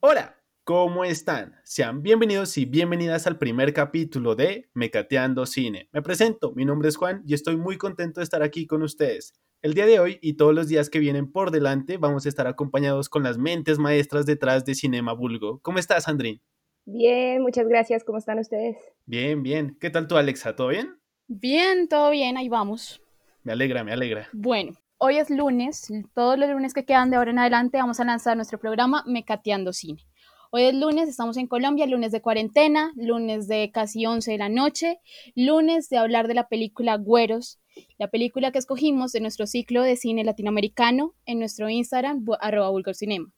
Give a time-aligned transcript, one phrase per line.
[0.00, 1.56] Hola, ¿cómo están?
[1.64, 5.90] Sean bienvenidos y bienvenidas al primer capítulo de Mecateando Cine.
[5.92, 9.34] Me presento, mi nombre es Juan y estoy muy contento de estar aquí con ustedes.
[9.60, 12.46] El día de hoy y todos los días que vienen por delante vamos a estar
[12.46, 15.60] acompañados con las mentes maestras detrás de Cinema Vulgo.
[15.60, 16.40] ¿Cómo estás, Sandrín?
[16.86, 18.02] Bien, muchas gracias.
[18.02, 18.78] ¿Cómo están ustedes?
[19.04, 19.76] Bien, bien.
[19.78, 20.56] ¿Qué tal tú, Alexa?
[20.56, 20.98] ¿Todo bien?
[21.30, 23.02] Bien, todo bien, ahí vamos.
[23.42, 24.30] Me alegra, me alegra.
[24.32, 28.04] Bueno, hoy es lunes, todos los lunes que quedan de ahora en adelante vamos a
[28.06, 30.06] lanzar nuestro programa Mecateando Cine.
[30.50, 34.48] Hoy es lunes, estamos en Colombia, lunes de cuarentena, lunes de casi 11 de la
[34.48, 35.00] noche,
[35.34, 37.58] lunes de hablar de la película Güeros,
[37.98, 43.30] la película que escogimos de nuestro ciclo de cine latinoamericano en nuestro Instagram, arroba Cinema.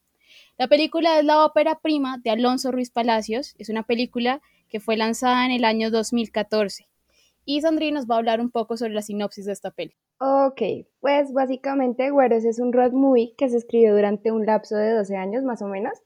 [0.58, 4.96] La película es la ópera prima de Alonso Ruiz Palacios, es una película que fue
[4.96, 6.89] lanzada en el año 2014.
[7.52, 9.96] Y Sandrine nos va a hablar un poco sobre la sinopsis de esta peli.
[10.20, 14.92] Ok, pues básicamente Güeros es un road movie que se escribió durante un lapso de
[14.92, 15.98] 12 años más o menos.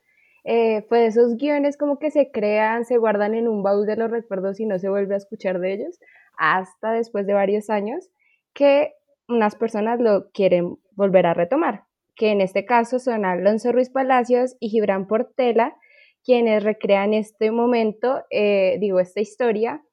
[0.45, 4.11] Eh, de esos guiones como que se crean, se guardan en un baúl de los
[4.11, 6.01] recuerdos y no se vuelve a escuchar de ellos
[6.39, 8.08] hasta después de varios años
[8.55, 8.95] que
[9.29, 11.84] unas personas lo quieren volver a retomar,
[12.17, 15.77] que en este caso son Alonso Ruiz Palacios y Gibran Portela,
[16.25, 19.84] quienes recrean este momento, eh, digo, esta historia,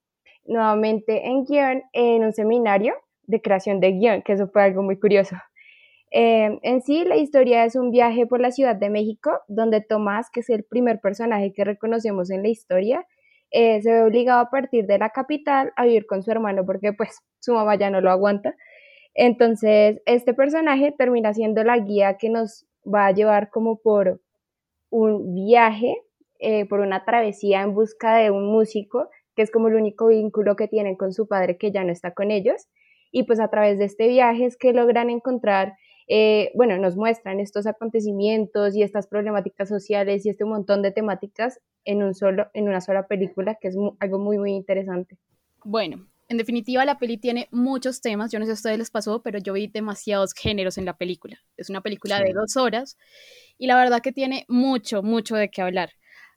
[0.45, 4.99] nuevamente en guion, en un seminario de creación de guion, que eso fue algo muy
[4.99, 5.35] curioso.
[6.11, 10.29] Eh, en sí, la historia es un viaje por la Ciudad de México, donde Tomás,
[10.29, 13.07] que es el primer personaje que reconocemos en la historia,
[13.51, 16.93] eh, se ve obligado a partir de la capital a vivir con su hermano porque
[16.93, 18.55] pues su mamá ya no lo aguanta.
[19.13, 24.21] Entonces, este personaje termina siendo la guía que nos va a llevar como por
[24.89, 25.95] un viaje,
[26.39, 30.55] eh, por una travesía en busca de un músico, que es como el único vínculo
[30.55, 32.67] que tienen con su padre que ya no está con ellos.
[33.11, 35.73] Y pues a través de este viaje es que logran encontrar
[36.13, 41.61] eh, bueno, nos muestran estos acontecimientos y estas problemáticas sociales y este montón de temáticas
[41.85, 45.17] en, un solo, en una sola película, que es algo muy, muy interesante.
[45.63, 48.29] Bueno, en definitiva, la peli tiene muchos temas.
[48.29, 50.97] Yo no sé si a ustedes les pasó, pero yo vi demasiados géneros en la
[50.97, 51.39] película.
[51.55, 52.97] Es una película de dos horas
[53.57, 55.91] y la verdad que tiene mucho, mucho de qué hablar.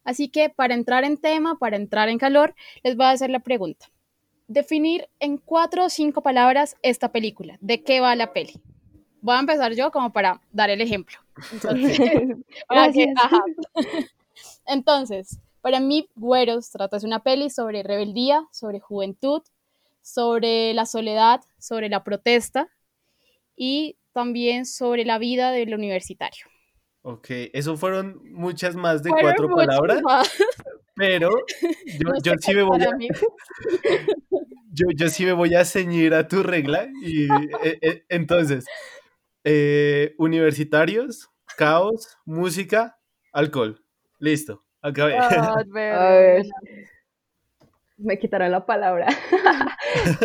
[0.04, 3.40] Así que para entrar en tema, para entrar en calor, les voy a hacer la
[3.40, 3.86] pregunta.
[4.46, 7.56] Definir en cuatro o cinco palabras esta película.
[7.60, 8.60] ¿De qué va la peli?
[9.24, 11.16] voy a empezar yo como para dar el ejemplo.
[11.50, 11.98] Entonces,
[15.62, 19.40] para mí, Güeros trata de una peli sobre rebeldía, sobre juventud,
[20.02, 22.68] sobre la soledad, sobre la protesta
[23.56, 26.44] y también sobre la vida del universitario.
[27.06, 30.02] Ok, eso fueron muchas más de cuatro palabras,
[30.96, 31.28] pero
[32.24, 32.88] yo, sí me voy a...
[34.96, 37.26] Yo, sí me voy a ceñir a tu regla y
[37.62, 38.64] eh, eh, entonces,
[39.44, 42.98] eh, universitarios, caos, música,
[43.32, 43.80] alcohol.
[44.18, 45.16] Listo, acabé.
[45.16, 45.62] Ah,
[47.98, 49.06] me quitará la palabra.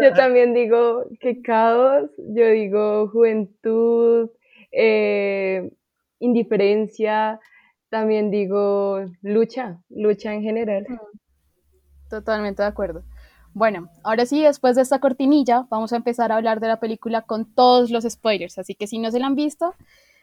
[0.01, 4.31] yo también digo que caos, yo digo juventud,
[4.72, 5.69] eh,
[6.19, 7.40] indiferencia,
[7.90, 10.85] también digo lucha, lucha en general.
[12.09, 13.03] Totalmente de acuerdo.
[13.53, 17.24] Bueno, ahora sí, después de esta cortinilla, vamos a empezar a hablar de la película
[17.24, 18.58] con todos los spoilers.
[18.58, 19.75] Así que si no se la han visto,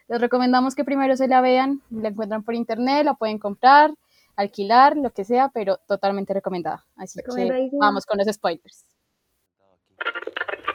[0.09, 1.83] les recomendamos que primero se la vean.
[1.91, 3.93] La encuentran por internet, la pueden comprar,
[4.37, 6.85] alquilar, lo que sea, pero totalmente recomendada.
[6.97, 8.87] Así que vamos con los spoilers.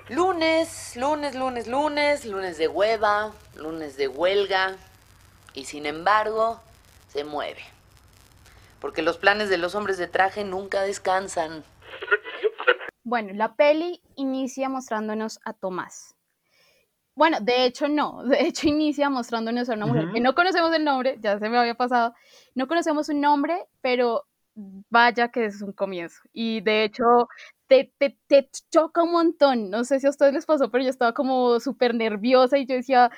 [0.09, 4.75] Lunes, lunes, lunes, lunes, lunes de hueva, lunes de huelga.
[5.53, 6.61] Y sin embargo,
[7.07, 7.61] se mueve.
[8.79, 11.63] Porque los planes de los hombres de traje nunca descansan.
[13.03, 16.15] Bueno, la peli inicia mostrándonos a Tomás.
[17.15, 20.85] Bueno, de hecho no, de hecho inicia mostrándonos a una mujer que no conocemos el
[20.85, 22.13] nombre, ya se me había pasado,
[22.55, 24.25] no conocemos su nombre, pero
[24.55, 26.21] vaya que es un comienzo.
[26.31, 27.27] Y de hecho
[27.71, 29.69] te, te, te, choca un montón.
[29.69, 32.75] No sé si a ustedes les pasó, pero yo estaba como súper nerviosa y yo
[32.75, 33.09] decía...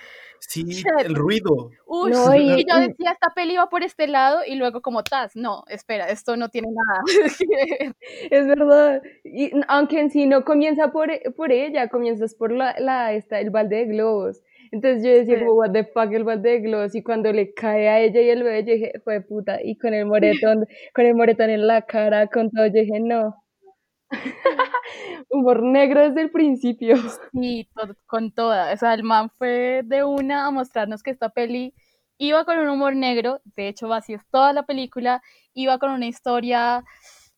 [0.41, 0.63] Sí,
[0.99, 1.71] el ruido.
[1.87, 5.63] Uy, y, yo decía, esta peli va por este lado y luego como, tas, no,
[5.69, 7.01] espera, esto no tiene nada.
[8.29, 9.01] es verdad.
[9.23, 13.49] Y, aunque en sí no comienza por, por ella, comienzas por la, la, esta, el
[13.49, 14.41] balde de globos.
[14.71, 17.89] Entonces yo decía como, what the fuck, el balde de globos, y cuando le cae
[17.89, 21.15] a ella y el bebé, yo dije, fue puta, y con el moretón, con el
[21.15, 23.42] moretón en la cara, con todo, yo dije, no,
[25.29, 26.95] Humor negro desde el principio.
[27.31, 27.67] Sí,
[28.05, 28.73] con toda.
[28.73, 31.73] O sea, el man fue de una a mostrarnos que esta peli
[32.17, 33.41] iba con un humor negro.
[33.55, 35.21] De hecho, así es toda la película.
[35.53, 36.83] Iba con una historia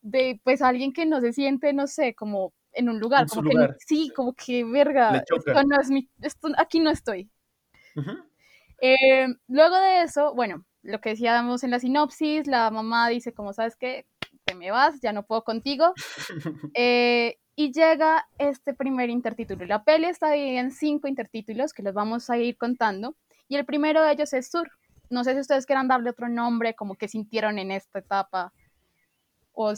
[0.01, 3.50] de, pues, alguien que no se siente, no sé, como en un lugar, En como
[3.50, 7.30] que sí, como que verga, esto no es mi, esto, aquí no estoy.
[8.81, 13.54] Eh, luego de eso, bueno, lo que decíamos en la sinopsis, la mamá dice, como
[13.54, 14.06] sabes que
[14.45, 15.94] te me vas, ya no puedo contigo.
[16.77, 19.65] Eh, y llega este primer intertítulo.
[19.65, 23.15] La peli está dividida en cinco intertítulos que los vamos a ir contando.
[23.47, 24.69] Y el primero de ellos es Sur.
[25.09, 28.51] No sé si ustedes quieran darle otro nombre, como que sintieron en esta etapa.
[29.53, 29.74] O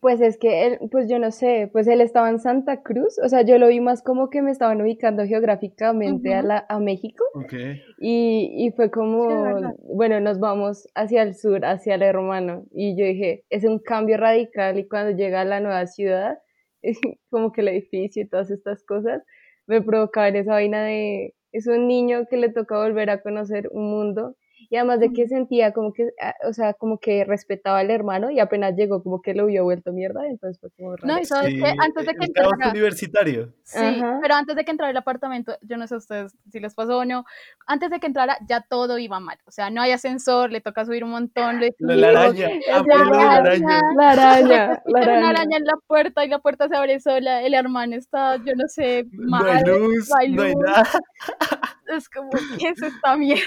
[0.00, 3.28] Pues es que él, pues yo no sé, pues él estaba en Santa Cruz, o
[3.28, 7.24] sea, yo lo vi más como que me estaban ubicando geográficamente a, la, a México
[7.34, 7.52] Ok.
[7.98, 12.96] y, y fue como, Sí, bueno, nos vamos hacia el sur, hacia el hermano, y
[12.98, 16.38] yo dije, es un cambio radical y cuando llega a la nueva ciudad,
[17.30, 19.22] como que el edificio y todas estas cosas,
[19.66, 23.90] me provocaban esa vaina de, es un niño que le toca volver a conocer un
[23.90, 24.36] mundo.
[24.68, 28.30] Y además de que sentía como que, ah, o sea, como que respetaba al hermano
[28.30, 31.20] y apenas llegó como que lo vio vuelto mierda, entonces fue como No, raro.
[31.22, 33.52] y sabes Sí, que antes de que el caos entrara, universitario.
[33.62, 34.18] sí, Ajá.
[34.22, 36.98] pero antes de que entrara el apartamento, yo no sé a ustedes si les pasó
[36.98, 37.24] o no,
[37.66, 40.84] antes de que entrara ya todo iba mal, o sea, no hay ascensor, le toca
[40.84, 42.48] subir un montón, le Lo la araña.
[42.72, 43.80] Ah, fue lo de la araña.
[43.96, 45.28] La araña, la Hay una araña.
[45.30, 48.66] araña en la puerta y la puerta se abre sola, el hermano está, yo no
[48.68, 50.62] sé, No hay mal, luz, no hay no hay luz.
[50.64, 50.82] nada.
[51.88, 52.30] es como,
[52.60, 53.42] ¿qué es esta mierda?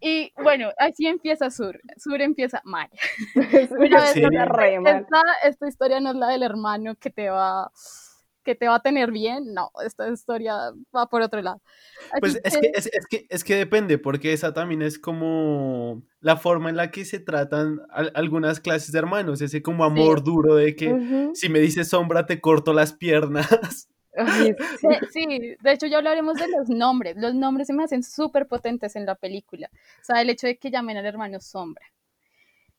[0.00, 2.88] Y bueno, así empieza Sur, Sur empieza mal.
[3.70, 4.20] Una vez Sí.
[4.20, 5.00] que re mal.
[5.02, 7.70] esta, esta historia no es la del hermano que te va
[8.44, 10.54] que te va a tener bien, no, esta historia
[10.96, 11.60] va por otro lado.
[12.12, 16.02] Así Pues es que, es, es que, es que depende, porque esa también es como
[16.20, 20.24] la forma en la que se tratan al- algunas clases de hermanos, ese como amor
[20.24, 21.32] duro de que Ujú.
[21.34, 23.48] si me dices sombra te corto las piernas.
[24.80, 24.88] Sí.
[24.88, 27.16] de- sí, de hecho ya hablaremos de los nombres.
[27.16, 29.70] Los nombres se me hacen súper potentes en la película.
[30.00, 31.84] O sea, el hecho de que llamen al hermano Sombra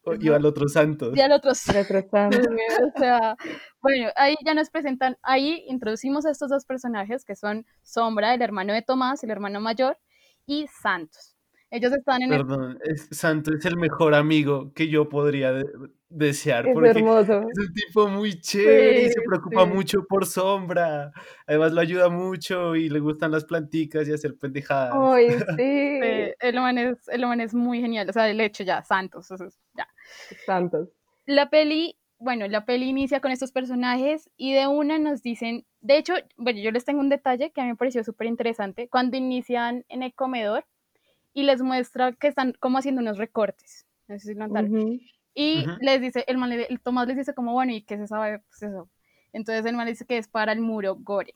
[0.04, 1.16] o- Y al otro santos.
[1.16, 1.52] y al otro.
[1.54, 3.36] Dios mío, o sea,
[3.82, 8.42] bueno, ahí ya nos presentan, ahí introducimos a estos dos personajes que son Sombra, el
[8.42, 9.98] hermano de Tomás, el hermano mayor,
[10.46, 11.36] y Santos.
[11.72, 12.40] Ellos están en el...
[12.46, 15.54] Perdón, es, Santo es el mejor amigo que yo podría
[16.10, 17.42] desear, Es porque hermoso.
[17.52, 19.72] es un tipo muy chévere y se Sí, preocupa sí.
[19.74, 21.12] mucho por sombra.
[21.48, 24.94] Además lo ayuda mucho y le gustan las planticas y hacer pendejadas.
[24.94, 25.28] Ay,
[25.58, 25.62] sí.
[25.62, 29.30] eh, el, man es, el man es muy genial, o sea, el hecho ya, Santos,
[29.32, 29.88] o sea, ya.
[30.46, 30.90] Santos.
[31.26, 35.98] La peli, bueno, la peli inicia con estos personajes y de una nos dicen, de
[35.98, 39.16] hecho, bueno, yo les tengo un detalle que a mí me pareció súper interesante, cuando
[39.18, 40.66] inician en el comedor
[41.34, 45.00] y les muestra que están como haciendo unos recortes, no sé si lo notaron, Ujú.
[45.42, 45.78] Y Ujú.
[45.80, 48.40] les dice, el, man el Tomás les dice como, bueno, ¿y qué se sabe?
[48.50, 48.90] Pues eso.
[49.32, 51.34] Entonces el man dice que es para el muro Gore.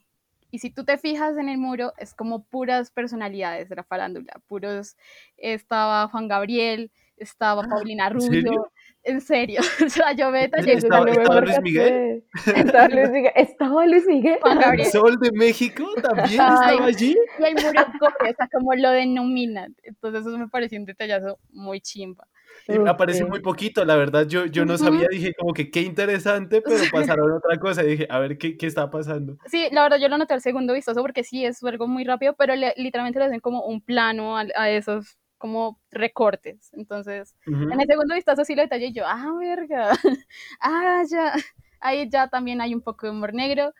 [0.52, 4.34] Y si tú te fijas en el muro, es como puras personalidades de la farándula,
[4.48, 4.98] puros,
[5.38, 8.42] estaba Juan Gabriel, estaba Paulina ¿en serio?
[8.52, 8.72] Rubio,
[9.04, 11.62] en serio, o sea, yo me detallé ¿Estaba- estaba Luis.
[11.62, 12.24] Miguel?
[12.56, 13.32] Estaba Luis Miguel.
[13.36, 14.38] ¿Estaba Luis Miguel?
[14.42, 14.92] Juan Gabriel.
[14.92, 16.74] Sol de México también Ay.
[16.76, 17.16] estaba allí.
[17.40, 19.76] Y el muro Gore, o sea, como lo denominan.
[19.84, 22.28] Entonces eso me pareció un detallazo muy chimba.
[22.68, 23.30] Y aparece Ok.
[23.30, 24.26] muy poquito, la verdad.
[24.28, 27.84] Yo, yo no sabía, dije como que qué interesante, pero pasaron otra cosa.
[27.84, 29.38] y Dije, a ver qué, qué está pasando.
[29.46, 32.34] Sí, la verdad yo lo noté al segundo vistazo porque sí es algo muy rápido,
[32.38, 36.72] pero le- literalmente le hacen como un plano a, a esos como recortes.
[36.74, 37.64] Entonces, Ujú.
[37.64, 39.92] en el segundo vistazo sí lo detallé y yo, ah, verga,
[40.62, 41.34] ah, ya.
[41.82, 43.74] Ahí ya también hay un poco de humor negro.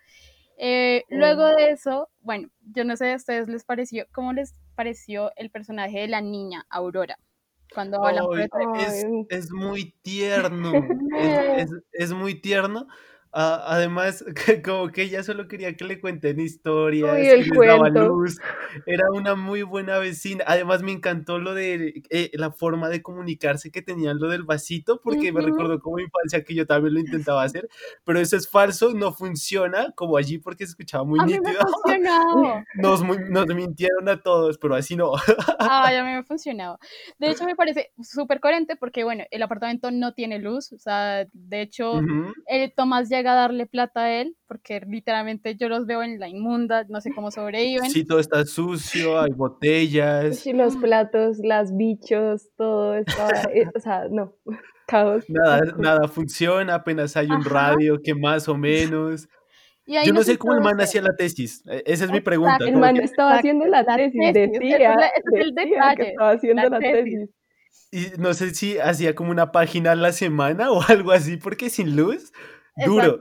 [0.58, 5.32] Eh, luego de eso, bueno, yo no sé a ustedes les pareció, ¿cómo les pareció
[5.36, 7.18] el personaje de la niña Aurora?
[7.74, 8.36] Cuando
[8.76, 9.06] es,
[9.52, 10.74] muy tierno.
[11.16, 12.88] Es, es- es muy tierno.
[13.36, 17.50] Ah, además, que como que ella solo quería que le cuenten historias, Uy, que el
[17.50, 18.40] les daba luz.
[18.86, 20.44] Era una muy buena vecina.
[20.46, 25.02] Además, me encantó lo de eh, la forma de comunicarse que tenían lo del vasito,
[25.02, 27.68] porque me recordó como mi infancia que yo también lo intentaba hacer.
[28.04, 31.40] Pero eso es falso, no funciona como allí porque se escuchaba muy A mí me
[31.40, 31.62] nítido.
[32.76, 35.12] Nos, nos mintieron a todos, pero así no.
[35.60, 36.78] Ay, a mí me funcionaba.
[37.18, 40.72] De hecho, me parece súper coherente porque, bueno, el apartamento no tiene luz.
[40.74, 42.02] O sea, de hecho,
[42.48, 46.28] eh, Tomás llega a darle plata a él porque literalmente yo los veo en la
[46.28, 47.90] inmunda, no sé cómo sobreviven.
[47.90, 50.40] Sí, todo está sucio, hay botellas.
[50.40, 54.36] Sí, los platos, las bichos, todo estaba, eh, o sea, no,
[54.88, 55.26] caos.
[55.30, 57.50] Nada, nada funciona, apenas hay un Ajá.
[57.50, 59.28] radio que más o menos.
[59.86, 61.62] Y ahí Yo no sé cómo el man hía la tesis.
[61.70, 62.54] eh, Esa es mi pregunta.
[62.54, 62.74] Exacto.
[62.74, 65.56] El man estaba Exacto, haciendo la la tesis, tesis, ese es decía, ese es el
[65.56, 67.30] decía que detalle, estaba haciendo la la tesis.
[67.92, 68.16] tesis.
[68.16, 71.70] y no sé si hacía como una página a la semana o algo así, porque
[71.70, 72.32] sin luz,
[72.76, 73.20] duro.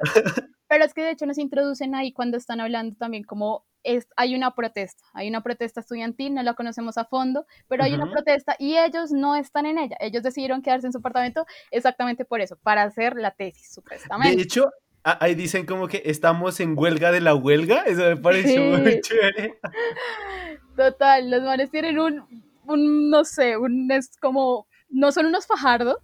[0.69, 4.35] Pero es que de hecho nos introducen ahí cuando están hablando también como es, hay
[4.35, 8.13] una protesta, hay una protesta estudiantil, no la conocemos a fondo, pero hay una Ujú.
[8.13, 12.41] protesta y ellos no están en ella, ellos decidieron quedarse en su apartamento exactamente por
[12.41, 14.43] eso, para hacer la tesis, De supuestamente.
[14.43, 14.71] hecho,
[15.05, 17.83] ah, ahí dicen como que estamos en huelga de la huelga.
[17.83, 19.59] Eso me pareció muy chévere.
[20.77, 22.25] Total, los manes tienen un,
[22.65, 25.97] un, no sé, un, es como, no son unos fajardos,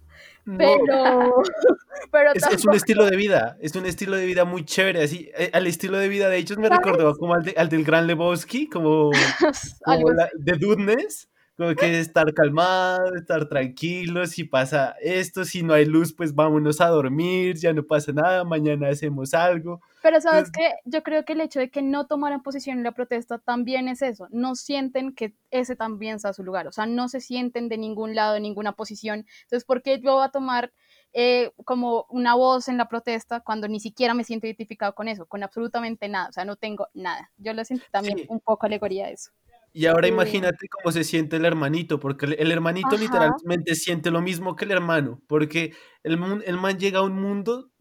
[0.57, 1.43] pero,
[2.11, 5.51] pero es, un estilo de vida, es un estilo de vida muy chévere, así, eh,
[5.53, 9.11] al estilo de vida de ellos me recordó como al, al, del Gran Lebowski, como,
[9.83, 11.29] como la, de Dudeness,
[11.59, 16.79] como que estar calmado, estar tranquilo, si pasa esto, si no hay luz, pues vámonos
[16.79, 19.81] a dormir, ya no pasa nada, mañana hacemos algo.
[20.01, 22.93] Pero sabes que yo creo que el hecho de que no tomaran posición en la
[22.93, 27.09] protesta también es eso, no sienten que ese también está su lugar, o sea, no
[27.09, 30.71] se sienten de ningún lado, de ninguna posición, entonces, ¿por qué yo voy a tomar
[31.11, 35.25] eh, como una voz en la protesta cuando ni siquiera me siento identificado con eso,
[35.25, 37.31] con absolutamente nada, o sea, no tengo nada.
[37.35, 39.31] Yo lo siento también un poco alegoría a eso.
[39.71, 44.55] Y ahora imagínate cómo se siente el hermanito, porque el, hermanito literalmente siente lo mismo
[44.55, 45.73] que el hermano, porque
[46.03, 47.71] el, el man llega a un mundo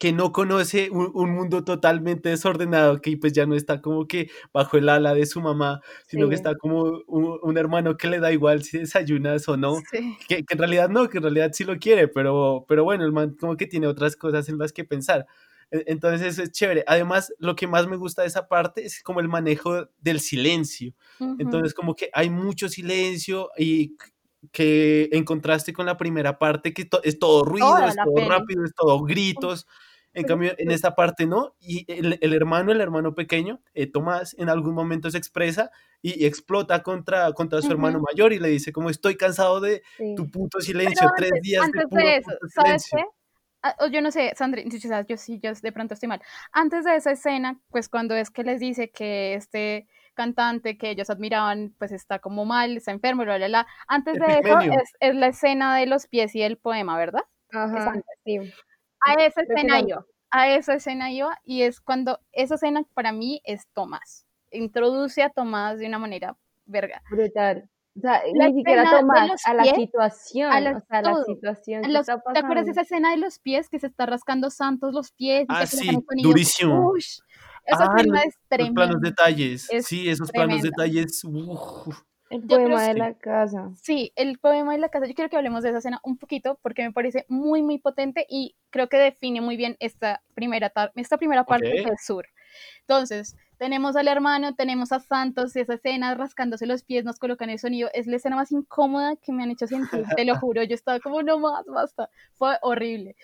[0.00, 4.78] que no conoce un, mundo totalmente desordenado, que pues ya no está como que bajo
[4.78, 8.62] el ala de su mamá, sino que está como un, hermano que le da igual
[8.62, 9.76] si desayunas o no,
[10.26, 13.36] que, en realidad no, que en realidad sí lo quiere, pero, pero bueno, el man
[13.38, 15.26] como que tiene otras cosas en las que pensar.
[15.70, 16.84] Entonces eso es chévere.
[16.86, 20.92] Además, lo que más me gusta de esa parte es como el manejo del silencio.
[21.38, 23.96] Entonces, como que hay mucho silencio y
[24.52, 28.74] que en contraste con la primera parte, que es todo ruido, es todo rápido, es
[28.74, 29.66] todo gritos.
[30.12, 31.54] En cambio, en esta parte no.
[31.60, 35.70] Y el, hermano, el hermano pequeño, eh, Tomás, en algún momento se expresa
[36.02, 39.82] y, explota contra, contra su hermano mayor y le dice como estoy cansado de
[40.16, 43.04] tu puto silencio, tres días antes de, de eso, ¿sabes qué?
[43.62, 46.22] Ah, yo no sé, Sandra, yo sí, yo de pronto estoy mal.
[46.50, 51.10] Antes de esa escena, pues cuando es que les dice que este cantante que ellos
[51.10, 53.66] admiraban, pues está como mal, está enfermo, bla, bla, bla.
[53.86, 54.58] Antes de eso
[55.00, 57.22] es, la escena de los pies y el poema, ¿verdad?
[57.52, 58.38] Ajá, sí.
[59.00, 63.42] A esa escena yo, a esa escena yo, y es cuando esa escena para mí
[63.44, 64.26] es Tomás.
[64.50, 67.02] Introduce a Tomás de una manera verga.
[67.10, 67.68] Brutal.
[67.96, 72.18] O sea, ni siquiera Tomás, a la situación, a o sea, la situación que está
[72.18, 72.32] pasando.
[72.32, 75.46] ¿Te acuerdas de esa escena de los pies que se está rascando Santos los pies?
[75.48, 75.90] Ah, sí,
[76.22, 76.92] durísimo.
[76.96, 78.82] esa ah, escena es tremenda.
[78.82, 81.24] planos detalles, sí, esos planos detalles.
[81.24, 82.00] Uf.
[82.30, 83.72] El poema de la casa.
[83.74, 85.06] Sí, el poema de la casa.
[85.06, 88.24] Yo quiero que hablemos de esa escena un poquito porque me parece muy, muy potente
[88.28, 92.28] y creo que define muy bien esta primera, esta primera parte del sur.
[92.80, 97.58] Entonces, tenemos al hermano, tenemos a Santos, esa escena rascándose los pies, nos colocan el
[97.58, 97.90] sonido.
[97.92, 100.62] Es la escena más incómoda que me han hecho sentir, te lo juro.
[100.62, 102.08] Yo estaba como, no más, basta.
[102.32, 103.16] Fue horrible.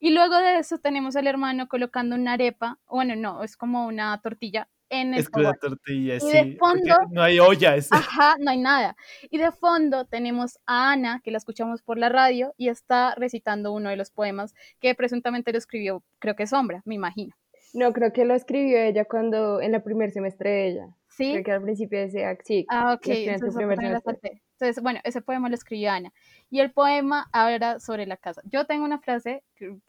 [0.00, 4.18] Y luego de eso tenemos al hermano colocando una arepa, bueno, no, es como una
[4.20, 6.32] tortilla en el Es una tortilla, sí.
[6.32, 7.74] De fondo, no hay olla.
[7.90, 8.96] Ajá, no hay nada.
[9.30, 13.72] Y de fondo tenemos a Ana, que la escuchamos por la radio, y está recitando
[13.72, 17.34] uno de los poemas que presuntamente lo escribió, creo que Sombra, me imagino.
[17.72, 20.88] No, creo que lo escribió ella cuando, en el primer semestre de ella.
[21.08, 21.32] Sí.
[21.32, 22.66] Creo que al principio decía, sí.
[22.68, 23.06] Ah, ok.
[23.06, 26.12] Entonces, bueno, ese poema lo escribió Ana.
[26.50, 28.42] Y el poema habla sobre la casa.
[28.44, 29.42] Yo tengo una frase,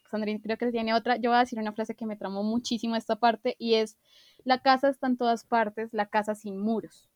[0.09, 2.95] Sandrine creo que tiene otra, yo voy a decir una frase que me tramó muchísimo
[2.95, 3.97] esta parte y es,
[4.43, 7.09] la casa está en todas partes, la casa sin muros.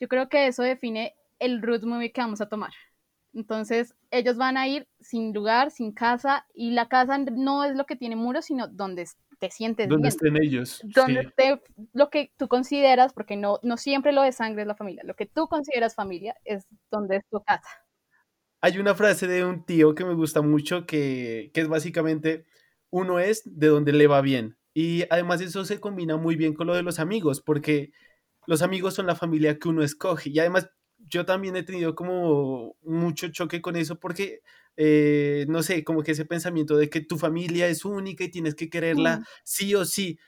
[0.00, 2.72] Yo creo que eso define el root movie que vamos a tomar.
[3.34, 7.84] Entonces, ellos van a ir sin lugar, sin casa, y la casa no es lo
[7.84, 9.06] que tiene muros, sino donde
[9.38, 10.80] te sientes donde estén ellos.
[10.84, 11.60] Donde esté
[11.92, 15.14] lo que tú consideras, porque no, no siempre lo de sangre es la familia, lo
[15.14, 17.68] que tú consideras familia es donde es tu casa.
[18.60, 22.44] Hay una frase de un tío que me gusta mucho que, que es básicamente,
[22.90, 24.58] uno es de donde le va bien.
[24.74, 27.92] Y además eso se combina muy bien con lo de los amigos, porque
[28.46, 30.30] los amigos son la familia que uno escoge.
[30.30, 34.42] Y además yo también he tenido como mucho choque con eso porque,
[34.76, 38.54] eh, no sé, como que ese pensamiento de que tu familia es única y tienes
[38.54, 40.18] que quererla sí o sí.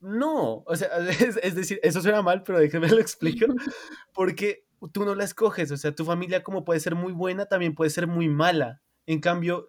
[0.00, 0.88] No, o sea,
[1.42, 3.46] es, decir, eso suena mal, pero déjeme lo explico,
[4.12, 7.74] porque tú no la escoges, o sea, tu familia como puede ser muy buena, también
[7.74, 8.82] puede ser muy mala.
[9.06, 9.66] En cambio,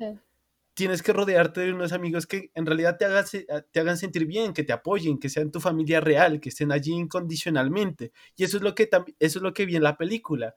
[0.76, 3.26] tienes que rodearte de unos amigos que en realidad te hagan,
[3.72, 6.92] te hagan sentir bien, que te apoyen, que sean tu familia real, que estén allí
[6.92, 8.12] incondicionalmente.
[8.36, 8.90] Y eso es lo que,
[9.20, 10.54] eso es lo que vi en la película,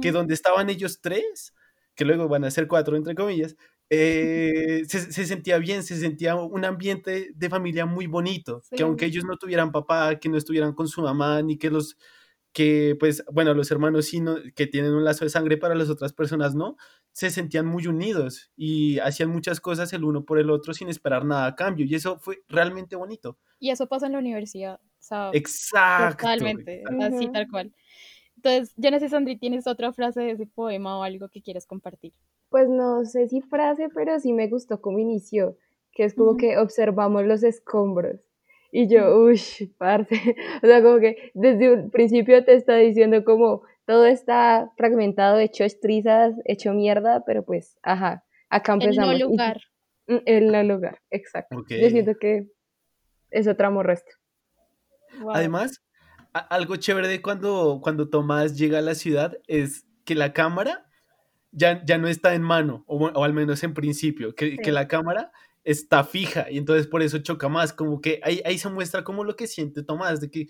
[0.00, 1.54] que donde estaban ellos tres,
[1.94, 3.56] que luego van a ser cuatro, entre comillas,
[3.88, 9.24] eh, se, sentía bien, se sentía un ambiente de familia muy bonito, que aunque ellos
[9.24, 11.96] no tuvieran papá, que no estuvieran con su mamá, ni que los
[12.52, 14.22] que pues, bueno, los hermanos sí,
[14.54, 16.76] que tienen un lazo de sangre para las otras personas no,
[17.12, 21.24] se sentían muy unidos y hacían muchas cosas el uno por el otro sin esperar
[21.24, 23.38] nada a cambio y eso fue realmente bonito.
[23.58, 24.80] Y eso pasa en la universidad,
[25.32, 26.18] Exacto.
[26.18, 27.72] Totalmente, así tal cual.
[28.36, 31.66] Entonces, yo no sé, Sandri, ¿tienes otra frase de ese poema o algo que quieras
[31.66, 32.12] compartir?
[32.48, 35.56] Pues no sé si frase, pero sí me gustó cómo inició.
[35.92, 38.20] que es como que observamos los escombros.
[38.74, 39.40] Y yo, uy,
[39.78, 40.08] parce.
[40.62, 45.64] O sea, como que desde un principio te está diciendo como todo está fragmentado, hecho
[45.64, 49.12] estrizas, hecho mierda, pero pues, ajá, acá empezamos.
[49.12, 49.60] El no lugar.
[50.06, 51.62] Mm, el no lugar, exacto.
[51.68, 52.48] Yo siento que
[53.30, 54.12] es otro amor resto.
[55.32, 55.84] Además,
[56.32, 60.86] algo chévere de cuando, cuando Tomás llega a la ciudad es que la cámara
[61.50, 65.30] ya, ya no está en mano, o, al menos en principio, que, que, la cámara
[65.64, 69.24] está fija y entonces por eso choca más, como que ahí, ahí se muestra como
[69.24, 70.46] lo que siente Tomás, de que,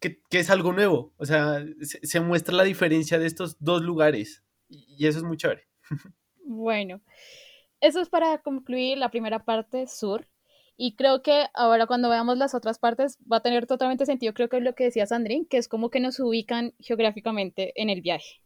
[0.00, 5.06] que, es algo nuevo, o sea, se, muestra la diferencia de estos dos lugares y,
[5.06, 5.66] eso es muy chévere.
[6.50, 7.02] Bueno,
[7.82, 10.26] eso es para concluir la primera parte sur.
[10.78, 14.48] Y creo que ahora cuando veamos las otras partes va a tener totalmente sentido, creo
[14.48, 18.00] que es lo que decía Sandrine, que es como que nos ubican geográficamente en el
[18.00, 18.40] viaje.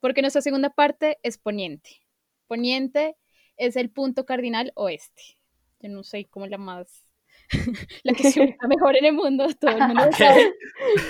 [0.00, 2.00] Porque nuestra segunda parte es poniente.
[2.46, 3.16] Poniente
[3.58, 5.22] es el punto cardinal oeste.
[5.80, 7.04] Yo no sé cómo la más,
[8.02, 10.54] la que se ubica mejor en el mundo, todo el mundo sabe.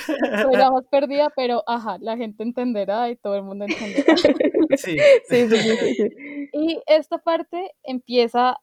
[0.43, 4.17] Soy la más perdida, pero ajá, la gente entenderá y todo el mundo entenderá.
[4.77, 5.95] Sí, sí, sí.
[5.95, 8.59] sí, Y esta parte empieza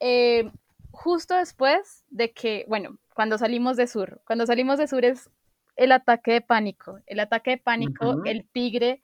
[0.00, 0.50] eh,
[0.90, 5.30] justo después de que, bueno, cuando salimos de sur, cuando salimos de sur es
[5.76, 9.02] el ataque de pánico, el ataque de pánico, el tigre,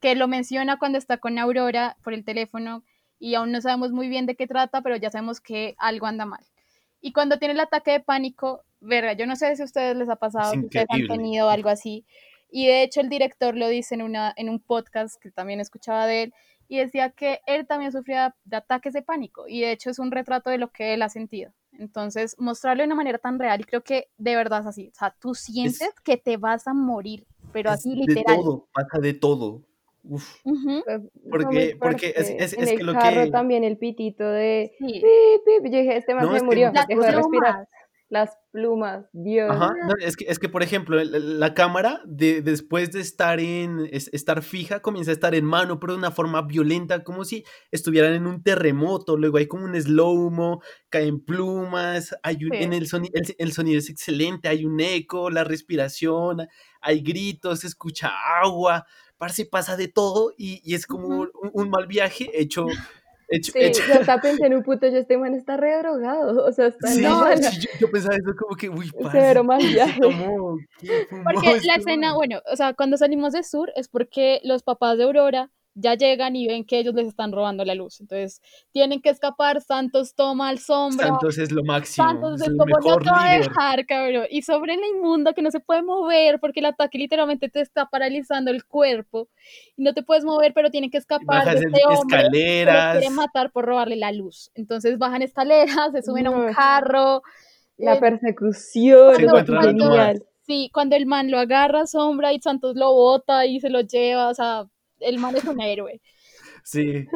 [0.00, 2.84] que lo menciona cuando está con Aurora por el teléfono,
[3.22, 6.26] y aún no sabemos muy bien de qué trata, pero ya sabemos que algo anda
[6.26, 6.44] mal.
[7.00, 10.08] Y cuando tiene el ataque de pánico, verga, yo no sé si a ustedes les
[10.08, 12.04] ha pasado, si ustedes han tenido algo así.
[12.50, 16.08] Y de hecho el director lo dice en, una, en un podcast que también escuchaba
[16.08, 16.34] de él
[16.66, 20.10] y decía que él también sufría de ataques de pánico y de hecho es un
[20.10, 21.52] retrato de lo que él ha sentido.
[21.78, 24.88] Entonces, mostrarlo de una manera tan real y creo que de verdad es así.
[24.88, 28.38] O sea, tú sientes que te vas a morir, pero así literal.
[28.38, 29.62] De todo, pasa de todo.
[30.04, 30.36] Uf.
[31.30, 33.30] Porque, porque es, es, en es el que lo carro que.
[33.30, 34.72] también el pitito de.
[34.78, 34.86] Sí.
[34.86, 35.02] Pip,
[35.62, 35.72] pip.
[35.72, 37.52] Yo dije, este man No, se es que- murió, Las dejó de respirar.
[37.52, 37.68] plumas.
[38.08, 39.50] Las plumas, Dios.
[39.50, 43.88] Ajá, no, es que, es que, por ejemplo, la cámara, de, después de estar en
[43.90, 47.42] es- estar fija, comienza a estar en mano, pero de una forma violenta, como si
[47.70, 49.16] estuvieran en un terremoto.
[49.16, 52.62] Luego hay como un slow-mo, caen plumas, hay un, Sí.
[52.62, 56.46] en el, soni- el, el sonido es excelente, hay un eco, la respiración,
[56.82, 58.10] hay gritos, se escucha
[58.42, 58.84] agua,
[59.22, 62.66] parce, pasa de todo y, y es como un, un mal viaje hecho.
[63.28, 66.44] hecho, Sí, hecho- yo hasta pensé en un puto, yo este man está re drogado,
[66.44, 67.04] o sea, está en Sí,
[67.52, 70.00] sí, yo, yo pensaba eso como que, uy, parce, Severo mal ¿qué se viaje.
[71.22, 75.04] Porque la escena, bueno, o sea, cuando salimos de Sur es porque los papás de
[75.04, 78.00] Aurora ya llegan y ven que ellos les están robando la luz.
[78.00, 78.40] Entonces,
[78.72, 81.06] tienen que escapar, Santos toma al sombra.
[81.06, 84.26] Santos es lo máximo, Santos es es como no te va a dejar, cabrón.
[84.30, 87.86] Y sobre la inmunda que no se puede mover porque el ataque literalmente te está
[87.86, 89.28] paralizando el cuerpo
[89.76, 92.98] y no te puedes mover, pero tienen que escapar de este hombre que escaleras.
[92.98, 94.50] quiere matar por robarle la luz.
[94.54, 97.22] Entonces bajan escaleras, se suben a un carro.
[97.78, 100.22] La eh, persecución, genial.
[100.44, 104.28] Sí, cuando el man lo agarra Sombra y Santos lo bota y se lo lleva,
[104.28, 104.66] o sea,
[105.04, 106.00] el man es un héroe.
[106.64, 107.06] Sí,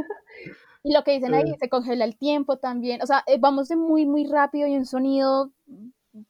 [0.82, 1.56] Y lo que dicen ahí, Eh.
[1.58, 4.86] se congela el tiempo también, o sea, eh, vamos de muy, muy rápido y un
[4.86, 5.52] sonido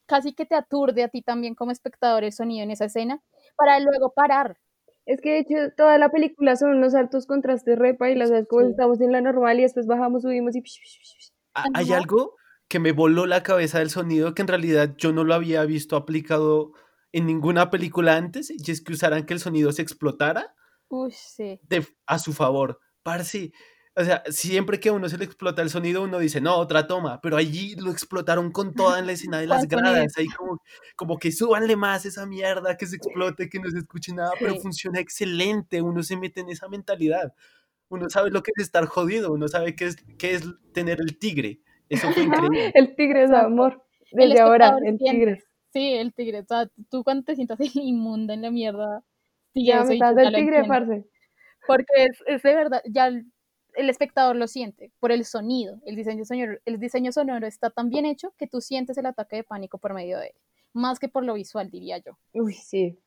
[0.06, 3.22] casi que te aturde a ti también como espectador el sonido en esa escena,
[3.56, 4.56] para luego parar.
[5.04, 8.48] Es que de hecho toda la película son unos altos contrastes repa y las veces
[8.48, 8.70] como Sí.
[8.72, 10.62] estamos en la normal y después bajamos, subimos y...
[10.62, 11.32] psh, psh, psh, psh.
[11.54, 12.34] A- hay algo
[12.66, 15.94] que me voló la cabeza del sonido que en realidad yo no lo había visto
[15.96, 16.72] aplicado
[17.12, 20.55] en ninguna película antes, y es que usaran que el sonido se explotara
[20.88, 21.60] Uy, sí.
[21.68, 22.78] de- a su favor.
[23.02, 23.52] Parce,
[23.98, 26.86] o sea, siempre que a uno se le explota el sonido, uno dice, no, otra
[26.86, 30.60] toma, pero allí lo explotaron con toda en la escena de las gradas, ahí como,
[30.96, 34.56] como que súbanle más esa mierda, que se explote, que no se escuche nada, pero
[34.56, 37.32] funciona excelente, uno se mete en esa mentalidad,
[37.88, 40.44] uno sabe lo que es estar jodido, uno sabe qué es, qué es
[40.74, 42.72] tener el tigre, eso fue increíble.
[42.74, 43.82] El tigre es amor.
[44.10, 45.44] El Desde ahora, espectador el tigre.
[45.72, 49.04] Sí, el tigre, o sea, tú cuando te sientas inmunda en la mierda,
[49.56, 51.04] sigue Ya me y está tú dando ya el lo tigre, parce.
[51.66, 53.26] Porque es, es de verdad, ya el,
[53.74, 55.80] el espectador lo siente por el sonido.
[55.84, 59.36] El diseño, sonoro, el diseño sonoro está tan bien hecho que tú sientes el ataque
[59.36, 60.34] de pánico por medio de él,
[60.72, 62.18] más que por lo visual, diría yo.
[62.32, 62.98] Uy, sí.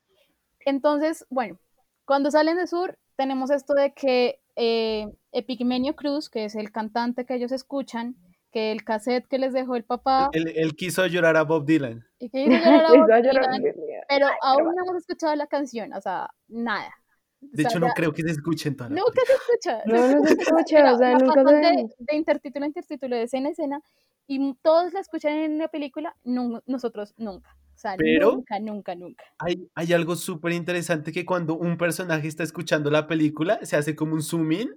[0.65, 1.59] Entonces, bueno,
[2.05, 7.25] cuando salen de Sur, tenemos esto de que eh, Epigmenio Cruz, que es el cantante
[7.25, 8.15] que ellos escuchan,
[8.51, 12.05] que el cassette que les dejó el papá, Él, él quiso llorar a Bob Dylan.
[12.19, 13.21] y que llorar a Bob llorar.
[13.23, 13.63] Dylan,
[14.07, 16.89] pero aún no hemos escuchado la canción, o sea, nada.
[17.41, 19.33] De O sea, hecho, no ya- creo que se escuche en toda la Nunca se
[19.33, 19.81] escucha.
[19.85, 23.23] No, no se escucha, Mira, o sea, nunca pasan de, de intertítulo a intertítulo, de
[23.23, 23.81] escena a escena,
[24.27, 27.55] y todos la escuchan en una película, nun- nosotros nunca.
[27.75, 29.23] O sea, Pero- nunca, nunca, nunca.
[29.37, 33.95] Hay, hay algo súper interesante que cuando un personaje está escuchando la película, se hace
[33.95, 34.69] como un zoom in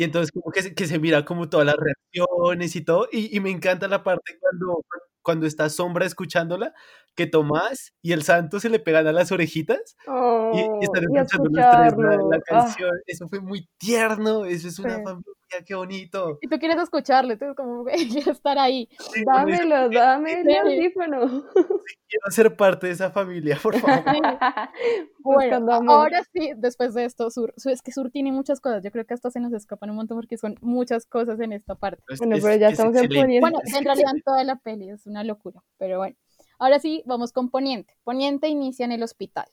[0.00, 3.06] Y entonces como que se, que se mira como todas las reacciones y todo.
[3.12, 4.82] Y, y me encanta la parte cuando,
[5.20, 6.72] cuando está Sombra escuchándola,
[7.14, 9.96] que Tomás y el santo se le pegan a las orejitas
[10.54, 12.92] y, y Oh, están escuchando los tres la, Ah, canción.
[13.06, 15.02] Eso fue muy tierno, eso es una sí.
[15.04, 15.32] familia,
[15.66, 16.38] qué bonito.
[16.40, 18.88] Y tú quieres escucharlo, entonces como que quieres estar ahí.
[19.12, 20.54] Sí, Dámelo, dame el Sí.
[20.56, 21.44] audífono.
[22.08, 24.04] quiero ser parte de esa familia, por favor.
[25.18, 28.82] Bueno, ahora sí, después de esto, Sur, es que Sur tiene muchas cosas.
[28.82, 31.74] Yo creo que hasta se nos escapan un montón porque son muchas cosas en esta
[31.74, 32.02] parte.
[32.08, 33.08] Es- Bueno, es- pero ya es estamos en.
[33.08, 33.40] Poniente.
[33.40, 36.16] Bueno, en realidad toda la peli es una locura, pero bueno.
[36.58, 37.94] Ahora sí, vamos con Poniente.
[38.04, 39.46] Poniente inicia en el hospital.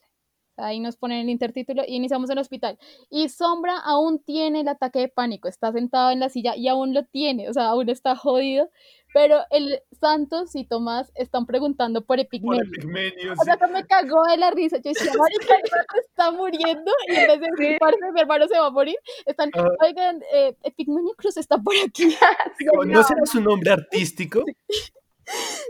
[0.57, 2.77] Ahí nos ponen el intertítulo y iniciamos en el hospital.
[3.09, 6.93] Y Sombra aún tiene el ataque de pánico, está sentado en la silla y aún
[6.93, 8.69] lo tiene, o sea, aún está jodido.
[9.13, 12.63] Pero el Santos y Tomás están preguntando por Por Epigmenio.
[12.65, 13.59] Epigmenio, O sea, sí.
[13.61, 14.77] que me cagó de la risa.
[14.77, 15.55] Yo decía, marica,
[16.05, 17.51] está muriendo y en vez de Sí.
[17.63, 19.69] decir, "Parce, mi hermano se va a morir, están, Ajá.
[19.81, 22.03] oigan, eh, Epigmenio Cruz está por aquí.
[22.99, 24.43] ¿No será su nombre artístico?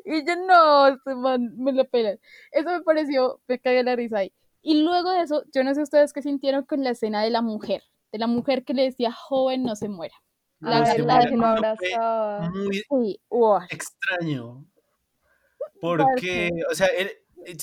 [0.06, 2.20] Y yo no, este man, me lo pelan.
[2.52, 4.32] Eso me pareció, me cagué la risa ahí.
[4.68, 7.42] Y luego de eso, yo no sé ustedes qué sintieron con la escena de la
[7.42, 10.14] mujer, de la mujer que le decía, joven, no se muera.
[10.60, 12.50] La Ay, verdad, que abrazaba.
[12.50, 13.22] Muy Sí,
[13.70, 14.66] extraño.
[15.82, 17.12] Porque, o sea, él-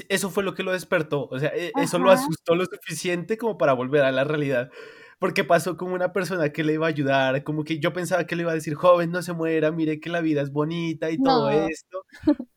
[0.08, 1.28] eso fue lo que lo despertó.
[1.30, 4.70] O sea, e- eso lo asustó lo suficiente como para volver a la realidad.
[5.24, 8.36] Porque pasó como una persona que le iba a ayudar, como que yo pensaba que
[8.36, 11.16] le iba a decir, joven, no se muera, mire que la vida es bonita y
[11.16, 11.66] todo No.
[11.66, 12.04] esto.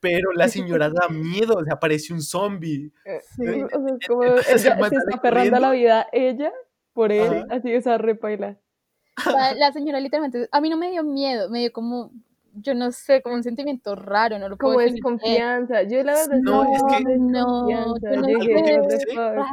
[0.00, 2.92] Pero la señora da miedo, o sea, parece un zombie.
[3.06, 3.42] Eh, sí.
[3.42, 6.52] O sea, es como Entonces, ella se está aferrando a la vida ella
[6.92, 7.46] por él, Ajá.
[7.56, 8.58] así esa repaila.
[9.24, 12.12] La, la señora literalmente, a mí no me dio miedo, me dio como,
[12.52, 15.84] yo no sé, como un sentimiento raro, no lo puedo Como desconfianza.
[15.84, 19.14] Yo la verdad No, sí es que- No, no Yo dije, sé.
[19.16, 19.46] Raro.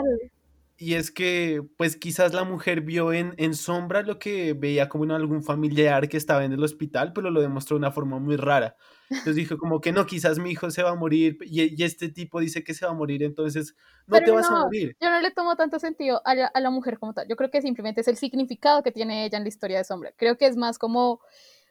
[0.78, 5.06] Y es que, pues quizás la mujer vio en, en sombra lo que veía como
[5.06, 8.36] en algún familiar que estaba en el hospital, pero lo demostró de una forma muy
[8.36, 8.76] rara.
[9.10, 12.10] Entonces dijo como que no, quizás mi hijo se va a morir y, y este
[12.10, 13.74] tipo dice que se va a morir, entonces
[14.06, 14.98] no Pero te vas a no, morir.
[15.00, 17.28] Yo no le tomo tanto sentido a la, a la mujer como tal.
[17.28, 20.12] Yo creo que simplemente es el significado que tiene ella en la historia de Sombra.
[20.18, 21.22] Creo que es más como,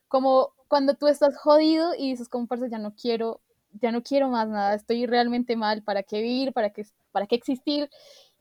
[0.08, 4.28] como cuando tú estás jodido y dices como, parce, ya no quiero, ya no quiero
[4.28, 6.52] más nada, estoy realmente mal, ¿para qué vivir?
[6.52, 7.90] ¿Para qué, para qué existir?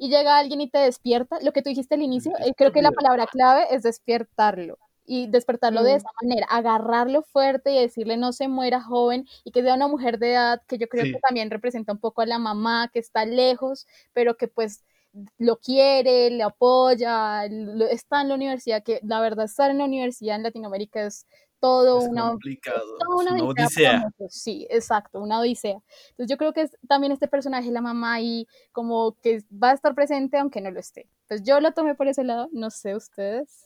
[0.03, 1.37] Y llega alguien y te despierta.
[1.41, 4.77] Lo que tú dijiste al inicio, eh, creo que la palabra clave es despertarlo.
[5.05, 5.95] Y despertarlo de Mm.
[5.97, 10.19] esa manera, agarrarlo fuerte y decirle no se muera joven y que sea una mujer
[10.19, 11.13] de edad que yo creo Sí.
[11.13, 14.83] que también representa un poco a la mamá que está lejos, pero que pues
[15.37, 19.85] lo quiere, le apoya, lo- está en la universidad, que la verdad estar en la
[19.85, 21.27] universidad en Latinoamérica es
[21.63, 22.35] todo Es una, es
[23.07, 25.77] una una odisea Sí, exacto, una odisea.
[26.09, 29.73] Entonces yo creo que es también este personaje, la mamá ahí, como que va a
[29.73, 31.07] estar presente aunque no lo esté.
[31.29, 33.65] Pues yo lo tomé por ese lado, no sé ustedes.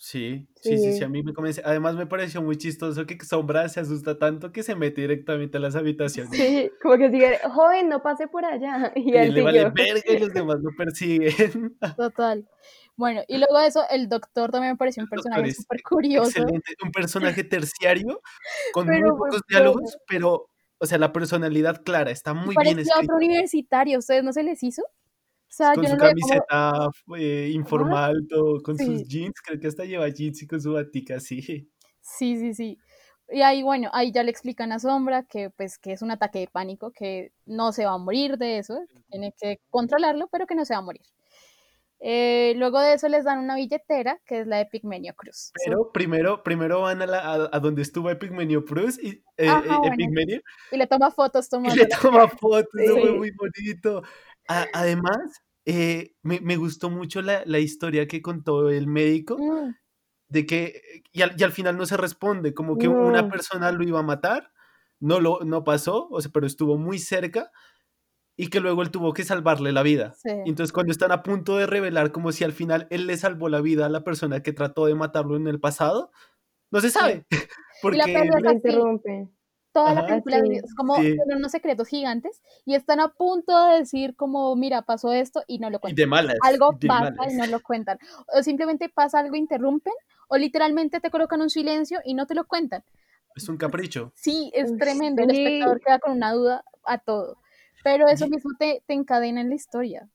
[0.00, 1.04] Sí, sí, sí, sí, Sí.
[1.04, 1.60] a mí me convence.
[1.64, 5.60] Además me pareció muy chistoso que Sombra se asusta tanto que se mete directamente a
[5.60, 6.30] las habitaciones.
[6.32, 8.92] Sí, como que sigue, joven, no pase por allá.
[8.96, 11.76] Y Y él le vale verga y los demás lo persiguen.
[11.96, 12.48] Total.
[12.98, 16.28] Bueno, y luego de eso, el doctor también me pareció un personaje súper curioso.
[16.30, 18.20] Excelente, un personaje terciario
[18.72, 19.44] con Pero muy pocos poco.
[19.48, 23.00] diálogos, pero, o sea, la personalidad clara, está muy bien Parecía escrita.
[23.00, 24.82] otro universitario, ¿ustedes no se les hizo?
[24.82, 28.84] O sea, Con yo su no veía como- camiseta eh, informal, todo, con Sí.
[28.84, 31.70] sus jeans, creo que hasta lleva jeans y con su batica, sí.
[32.00, 32.78] Sí, sí, sí.
[33.30, 36.40] Y ahí, bueno, ahí ya le explican a Sombra que, pues, que es un ataque
[36.40, 38.80] de pánico, que no se va a morir de eso,
[39.10, 41.02] tiene que controlarlo, pero que no se va a morir.
[42.00, 45.50] Eh, luego de eso les dan una billetera, que es la de Pigmenio Cruz.
[45.64, 49.62] Pero primero, primero van a, la, a, a donde estuvo Epigmenio Cruz y eh, Ajá,
[49.64, 49.94] eh, bueno.
[49.94, 51.74] Epigmenio, Y le toma fotos y tomando.
[51.74, 51.86] le
[52.24, 53.16] toma fotos, eso fue Sí.
[53.16, 54.02] muy bonito.
[54.48, 55.18] A- además,
[55.66, 59.74] eh, me, me gustó mucho la, la historia que contó el médico Mm,
[60.28, 60.82] de que,
[61.12, 63.28] y al, y al final no se responde, como que una No.
[63.28, 64.52] persona lo iba a matar,
[65.00, 67.50] no, lo, no pasó, o sea, pero estuvo muy cerca
[68.40, 70.14] y que luego él tuvo que salvarle la vida.
[70.14, 70.30] sí.
[70.46, 73.48] Y Entonces cuando están a punto de revelar como si al final él le salvó
[73.50, 76.10] la vida a la persona que trató de matarlo en el pasado,
[76.70, 77.26] no se sabe.
[77.82, 78.56] Porque peli es Lo así.
[78.56, 79.28] interrumpe.
[79.72, 80.08] Toda la Ajá.
[80.08, 80.52] película Sí.
[80.64, 81.16] es como Sí.
[81.36, 85.68] unos secretos gigantes y están a punto de decir como, mira, pasó esto y no
[85.68, 85.96] lo y cuentan.
[85.96, 86.36] de malas.
[86.42, 87.32] Algo de pasa malas.
[87.34, 87.98] y no lo cuentan.
[88.34, 89.92] O simplemente pasa algo, interrumpen,
[90.28, 92.82] o literalmente te colocan un silencio y no te lo cuentan.
[93.36, 94.10] Es un capricho.
[94.14, 95.22] Sí, es Uy, tremendo.
[95.22, 95.42] El sí.
[95.44, 97.36] espectador queda con una duda a todo.
[97.84, 100.08] Pero eso Y- mismo te, te encadena en la historia.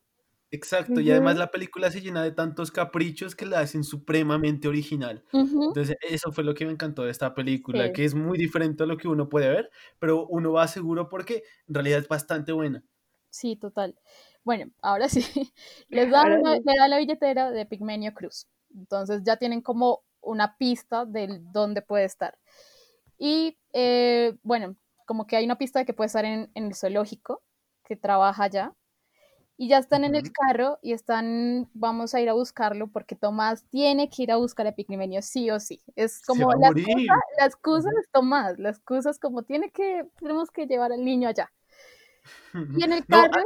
[0.51, 0.99] Exacto.
[0.99, 5.23] Y además la película se llena de tantos caprichos que la hacen supremamente original.
[5.33, 7.93] Ujú, Entonces, eso fue lo que me encantó de esta película, Sí.
[7.93, 11.41] que es muy diferente a lo que uno puede ver, pero uno va seguro porque
[11.67, 12.83] en realidad es bastante buena.
[13.31, 13.95] Sí, total.
[14.43, 15.21] Bueno, ahora sí.
[15.89, 18.45] Les Ahora una- le dan la billetera de Pigmenio Cruz.
[18.75, 22.37] Entonces ya tienen como una pista de dónde puede estar.
[23.17, 24.75] Y eh, bueno,
[25.07, 27.41] como que hay una pista de que puede estar en, en el zoológico,
[27.93, 28.73] que trabaja allá,
[29.55, 33.63] y ya están en el carro y están, vamos a ir a buscarlo porque Tomás
[33.69, 35.79] tiene que ir a buscar a Epigmenio sí o sí.
[35.95, 40.49] Es como la excusa, la excusa, es Tomás, la excusa es como tiene que, tenemos
[40.49, 41.51] que llevar al niño allá.
[42.53, 43.43] Y en el carro...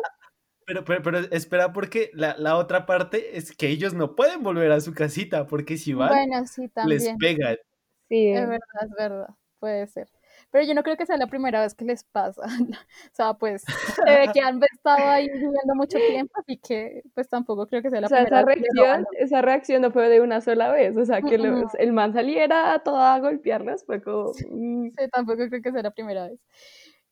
[0.66, 4.72] pero, pero, pero, espera, porque la, la, otra parte es que ellos no pueden volver
[4.72, 7.58] a su casita, porque si van, bueno, sí, les pegan.
[8.08, 9.28] Sí, es verdad, es verdad,
[9.60, 10.08] puede ser
[10.52, 12.42] pero yo no creo que sea la primera vez que les pasa.
[12.82, 17.28] o sea, pues se ve que han estado ahí viviendo mucho tiempo, así que pues
[17.30, 18.62] tampoco creo que sea la o sea, primera esa vez.
[18.62, 22.74] Reacción, esa reacción no fue de una sola vez, o sea, que el man saliera
[22.74, 24.32] a toda a golpearlas fue como...
[24.50, 24.90] Mm.
[24.98, 26.40] Sí, tampoco creo que sea la primera vez.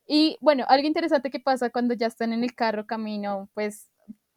[0.07, 3.89] Y bueno, algo interesante que pasa cuando ya están en el carro camino, pues,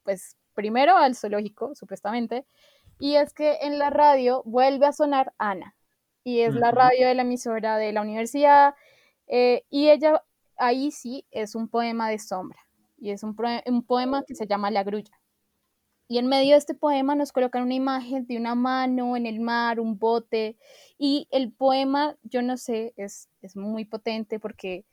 [0.03, 2.47] pues primero al zoológico, supuestamente,
[2.99, 5.75] y es que en la radio vuelve a sonar Ana,
[6.29, 8.75] y es la radio de la emisora de la universidad,
[9.29, 10.23] eh, y ella,
[10.59, 12.59] ahí sí, es un poema de sombra,
[12.99, 15.19] y es un, un, poema que se llama La Grulla.
[16.07, 19.41] Y en medio de este poema nos colocan una imagen de una mano en el
[19.41, 20.59] mar, un bote,
[20.99, 24.85] y el poema, yo no sé, es, es muy potente porque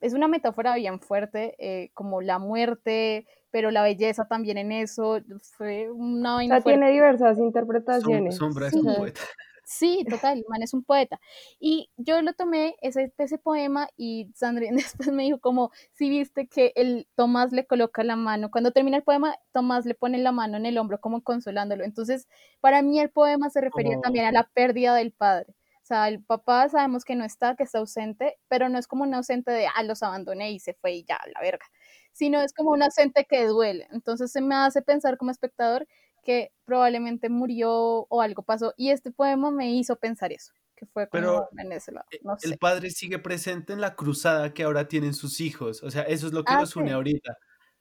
[0.00, 5.20] es una metáfora bien fuerte, eh, como la muerte, pero la belleza también en eso,
[5.56, 8.34] fue una vaina o sea, tiene diversas interpretaciones.
[8.34, 9.20] sombra es un poeta.
[9.72, 11.20] Sí, total, el man es un poeta.
[11.60, 16.48] Y yo lo tomé, ese, ese poema, y Sandrine después me dijo como, si viste
[16.48, 20.32] que el Tomás le coloca la mano, cuando termina el poema, Tomás le pone la
[20.32, 21.84] mano en el hombro como consolándolo.
[21.84, 22.26] Entonces,
[22.60, 25.54] para mí el poema se refería también a la pérdida del padre.
[25.82, 29.04] O sea, el papá sabemos que no está, que está ausente, pero no es como
[29.04, 31.64] un ausente de, ah, los abandoné y se fue y ya, la verga,
[32.12, 33.86] sino es como un ausente que duele.
[33.92, 35.86] Entonces se me hace pensar como espectador
[36.22, 38.74] que probablemente murió o algo pasó.
[38.76, 42.06] Y este poema me hizo pensar eso, que fue como en ese lado.
[42.10, 45.82] E, el padre sigue presente en la cruzada que ahora tienen sus hijos.
[45.82, 47.36] O sea, eso es lo que ah, los une ahorita.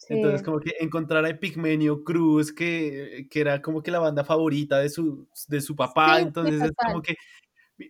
[0.08, 4.80] Entonces, como que encontrar a Epigmenio Cruz, que, que, era como que la banda favorita
[4.80, 6.20] de su, de su papá.
[6.22, 7.16] entonces, es como que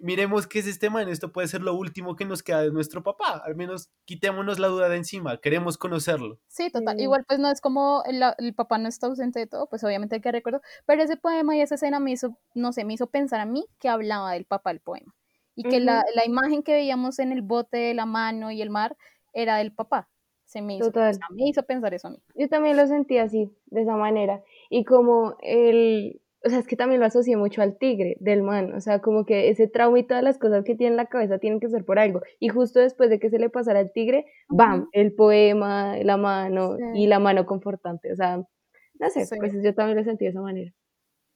[0.02, 3.04] miremos qué es este man, esto puede ser lo último que nos queda de nuestro
[3.04, 6.40] papá, al menos quitémonos la duda de encima, queremos conocerlo.
[6.48, 9.68] Sí, total, igual pues no es como el, el, papá no está ausente de todo,
[9.68, 12.86] pues obviamente hay que recordar, pero ese poema y esa escena me hizo, no sé,
[12.86, 15.16] me hizo pensar a mí que hablaba del papá el poema,
[15.56, 18.70] y que la, la, imagen que veíamos en el bote de la mano y el
[18.70, 18.96] mar
[19.34, 20.10] era del papá.
[20.46, 20.92] Se me hizo,
[21.32, 22.18] me hizo pensar eso a mí.
[22.34, 24.42] Yo también lo sentí así, de esa manera.
[24.70, 28.74] Y como el, o sea, es que también lo asocié mucho al tigre del man,
[28.74, 31.38] o sea, como que ese trauma y todas las cosas que tiene en la cabeza
[31.38, 32.22] tienen que ser por algo.
[32.40, 34.88] Y justo después de que se le pasara al tigre, ¡bam!
[34.94, 39.98] El poema, la mano y la mano confortante, o sea, no sé, pues yo también
[39.98, 40.74] lo sentí de esa manera.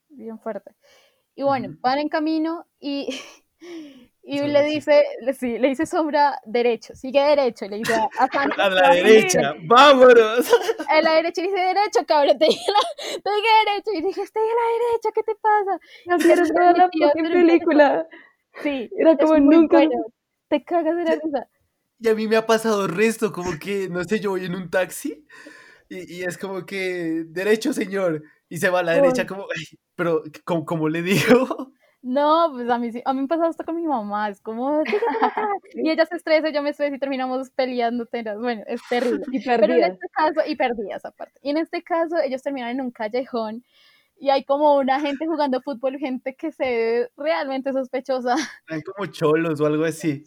[0.09, 0.71] Bien fuerte.
[1.35, 3.09] Y bueno, van en camino y
[4.25, 5.03] Y le dice,
[5.37, 10.49] sí, le dice sombra derecho, sigue derecho, le dice a, a la derecha, vámonos.
[10.89, 12.71] A la derecha le dice derecho, cabrón, te dije,
[13.21, 15.79] te dije derecho, y dije, estoy a la derecha, ¿qué te pasa?
[16.05, 18.07] No quiero ver la película.
[18.61, 19.81] Sí, era como nunca.
[20.47, 21.47] Te cagas de la risa.
[21.99, 24.55] Y a mí me ha pasado el resto, como que, no sé, yo voy en
[24.55, 25.25] un taxi
[25.89, 29.47] y, y es como que, derecho, señor, y se va a la derecha, como,
[29.95, 31.73] pero, como, como le digo.
[32.03, 34.83] No, pues a mí, a mí me pasa hasta con mi mamá, es como,
[35.73, 38.05] y ella se estresa, yo me estreso y terminamos peleando,
[38.39, 39.23] bueno, es terrible.
[39.31, 41.39] Y Pero en este caso, y perdías aparte.
[41.41, 43.63] Y en este caso, ellos terminan en un callejón
[44.23, 48.35] y hay como una gente jugando fútbol, gente que se ve realmente sospechosa.
[48.67, 50.23] Hay como cholos o algo así.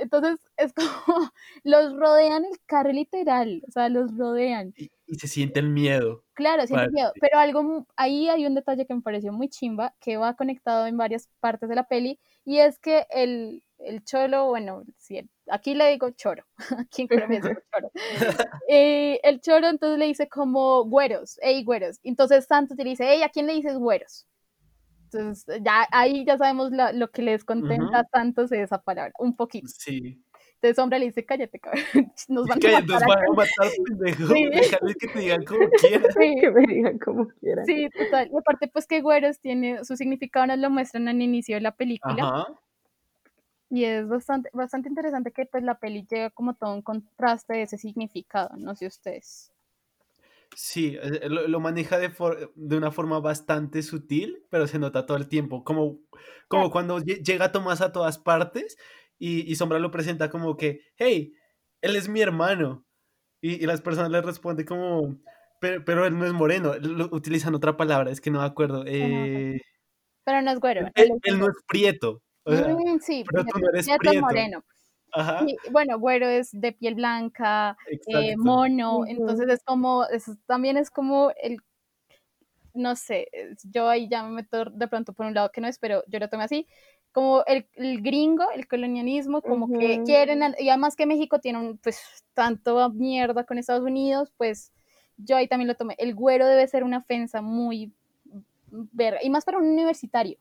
[0.00, 1.30] Entonces es como,
[1.64, 4.72] los rodean el carro literal, o sea, los rodean.
[4.76, 6.24] Y, se siente el miedo.
[6.34, 9.94] Claro, siente el miedo, pero algo, ahí hay un detalle que me pareció muy chimba,
[10.00, 14.46] que va conectado en varias partes de la peli, y es que el, el cholo,
[14.46, 16.44] bueno, sí, aquí le digo choro,
[16.78, 17.90] aquí en Colombia es choro.
[18.68, 21.98] Eh, el choro entonces le dice como güeros, hey güeros.
[22.02, 24.26] Entonces Santos le dice, hey, ¿a quién le dices güeros?
[25.04, 29.36] Entonces ya ahí ya sabemos lo que les contenta a Santos de esa palabra, un
[29.36, 29.68] poquito.
[29.68, 30.22] Sí.
[30.62, 31.82] Entonces hombre le dice, cállate, cabrón.
[32.28, 34.32] Nos van, a, matar van a matar, pendejo.
[34.32, 34.48] Sí.
[34.48, 36.12] Déjales que te digan como quieran.
[36.18, 36.34] Sí.
[36.40, 37.66] Que me digan como quieran.
[37.66, 38.30] Sí, total.
[38.32, 41.72] Y aparte, pues que güeros tiene su significado, nos lo muestran al inicio de la
[41.72, 42.22] película.
[42.22, 42.46] Ajá
[43.72, 47.62] y es bastante, bastante interesante que pues la peli llega como todo un contraste de
[47.62, 49.50] ese significado, no sé ustedes.
[50.54, 52.12] Sí, eh, lo, maneja de,
[52.54, 56.00] de, una forma bastante sutil, pero se nota todo el tiempo, como,
[56.48, 58.76] como cuando llega Tomás a todas partes
[59.24, 61.32] y, y, Sombra lo presenta como que, hey,
[61.80, 62.84] él es mi hermano.
[63.40, 65.16] Y, y las personas le responden como,
[65.60, 66.72] pero, pero, él no es moreno,
[67.12, 68.82] utilizan otra palabra, es que no me acuerdo.
[68.84, 69.60] Eh,
[70.24, 70.88] Pero no es güero.
[70.96, 72.20] Él, él no es prieto.
[72.42, 74.26] O sea, Mm, sí, pero tú no eres prieto es prieto.
[74.26, 74.64] moreno.
[75.12, 75.46] ajá.
[75.46, 77.76] Y, bueno, güero es de piel blanca,
[78.08, 79.06] eh, mono, Ujú.
[79.06, 81.58] entonces es como, es- también es como el,
[82.74, 83.28] no sé,
[83.70, 86.18] yo ahí ya me meto de pronto por un lado que no es, pero yo
[86.18, 86.66] lo tomé así,
[87.12, 91.78] como el, el gringo, el colonialismo, como que quieren, y además que México tiene un,
[91.78, 92.00] pues,
[92.34, 94.72] tanto mierda con Estados Unidos, pues
[95.18, 95.94] yo ahí también lo tomé.
[95.98, 97.92] El güero debe ser una ofensa muy
[98.70, 100.38] verga, y más para un universitario.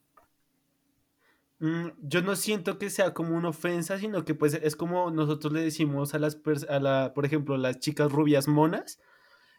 [1.59, 5.53] Mm, yo no siento que sea como una ofensa, sino que pues es como nosotros
[5.53, 8.99] le decimos a las, pers- a la, por ejemplo, las chicas rubias monas.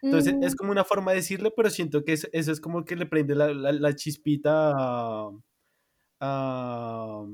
[0.02, 2.84] Entonces es Mm, como una forma de decirle, pero siento que es- eso es como
[2.84, 5.30] que le prende la, la- la chispita a,
[6.22, 7.24] a,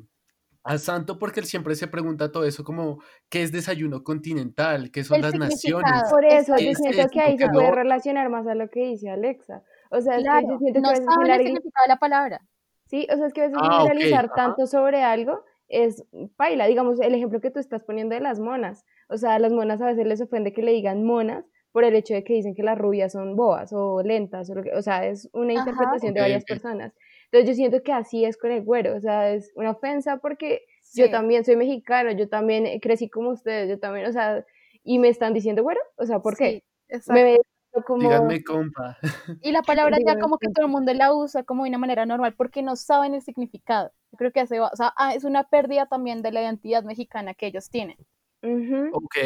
[0.65, 5.05] a Santo porque él siempre se pregunta todo eso como qué es desayuno continental, qué
[5.05, 5.93] son El las naciones.
[6.11, 7.75] Por eso, ¿Qué yo siento que ahí ¿Qué se puede no?
[7.75, 9.63] relacionar más a lo que dice Alexa.
[9.91, 11.85] O sea, es que claro, yo siento que no a veces saben el generali- significado
[11.87, 12.41] de la palabra.
[12.87, 14.35] Sí, o sea, es que a veces Ah, generalizar ajá.
[14.35, 16.05] tanto sobre algo es
[16.37, 16.67] paila.
[16.67, 18.85] Digamos, el ejemplo que tú estás poniendo de las monas.
[19.11, 21.95] O sea, a las monas a veces les ofende que le digan monas por el
[21.95, 24.49] hecho de que dicen que las rubias son boas o lentas.
[24.51, 25.61] O, lo que- o sea, es una Ajá.
[25.71, 26.95] interpretación de varias personas.
[27.31, 28.97] Entonces yo siento que así es con el güero.
[28.97, 31.03] O sea, es una ofensa porque Sí.
[31.03, 34.43] yo también soy mexicano, yo también eh, crecí como ustedes, yo también, o sea,
[34.83, 35.81] y me están diciendo güero.
[35.97, 36.51] O sea, ¿por qué?
[36.51, 37.13] Sí, exacto.
[37.13, 37.39] Me ve
[37.85, 38.03] como...
[38.03, 38.97] Díganme, compa.
[39.43, 42.07] Y la palabra ya como que todo el mundo la usa como de una manera
[42.07, 43.93] normal porque no saben el significado.
[44.13, 47.35] Yo creo que hace, o sea, ah, es una pérdida también de la identidad mexicana
[47.35, 47.99] que ellos tienen.
[48.43, 48.89] Ujú.
[48.93, 49.17] Ok,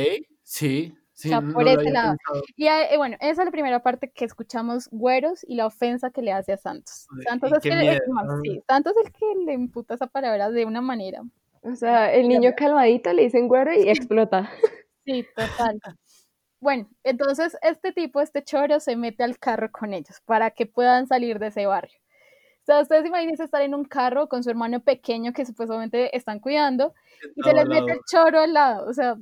[0.42, 2.16] sí, sí, sea, no por lo ese lado.
[2.16, 2.44] pensado.
[2.56, 6.22] Y eh, bueno, esa es la primera parte que escuchamos güeros y la ofensa que
[6.22, 7.06] le hace a Santos.
[7.26, 7.92] Santos es, que, miedo.
[7.92, 11.22] es más, sí, Santos es el que le imputa esa palabra de una manera.
[11.62, 14.50] O sea, el niño calmadito le dicen güero y explota.
[15.04, 15.80] Sí, total.
[16.60, 21.08] Bueno, entonces este tipo, este choro, se mete al carro con ellos para que puedan
[21.08, 21.98] salir de ese barrio.
[22.62, 26.38] O sea, ustedes imagínense estar en un carro con su hermano pequeño que supuestamente están
[26.38, 26.94] cuidando
[27.34, 29.16] y se les mete el choro al lado, o sea,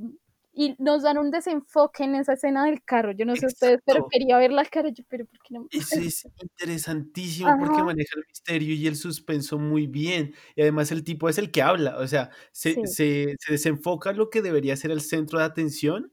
[0.53, 3.13] y nos dan un desenfoque en esa escena del carro.
[3.13, 4.09] Yo no sé ustedes, pero Exacto.
[4.11, 5.71] quería ver la cara, yo, pero ¿por qué no?
[5.71, 7.85] Eso es interesantísimo porque Ajá.
[7.85, 10.35] maneja el misterio y el suspenso muy bien.
[10.57, 12.83] Y además el tipo es el que habla, o sea, se, Sí.
[12.85, 16.13] se, se desenfoca lo que debería ser el centro de atención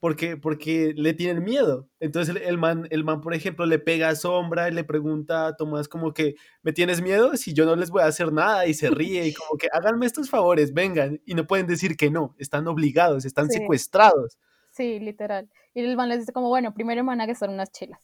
[0.00, 1.88] porque, porque le tienen miedo.
[2.00, 5.46] Entonces el, el man, el man, por ejemplo, le pega a Sombra y le pregunta
[5.46, 7.36] a Tomás como que, ¿me tienes miedo?
[7.36, 10.06] Si yo no les voy a hacer nada y se ríe y como que, háganme
[10.06, 11.20] estos favores, vengan.
[11.26, 13.58] Y no pueden decir que no, están obligados, están Sí.
[13.58, 14.38] secuestrados.
[14.70, 15.50] Sí, literal.
[15.74, 18.00] Y el man les dice como, bueno, primero me van a gastar unas chelas.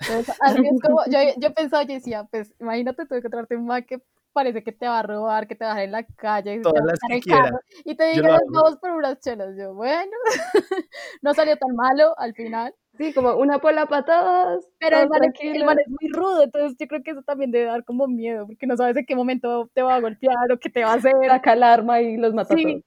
[0.00, 3.84] Entonces, así es como, yo, yo pensaba, yo decía, pues imagínate tú encontrarte un man
[3.84, 4.02] que
[4.36, 6.56] parece que te va a robar, que te va a dejar en la calle, que
[6.58, 7.42] te Todas va a las que el quiera.
[7.44, 8.52] carro, y te Yo diga, lo "Nos hago.
[8.64, 9.56] vamos por unas chelas.
[9.58, 10.12] Yo, bueno,
[11.22, 14.64] no salió tan malo al final, Sí, como una pola para todos.
[14.78, 17.50] pero el man, es, el man es muy rudo, entonces yo creo que eso también
[17.50, 20.58] debe dar como miedo, porque no sabes en qué momento te va a golpear o
[20.58, 21.12] qué te va a hacer.
[21.26, 22.62] Saca el arma y los mata Sí.
[22.64, 22.82] todos.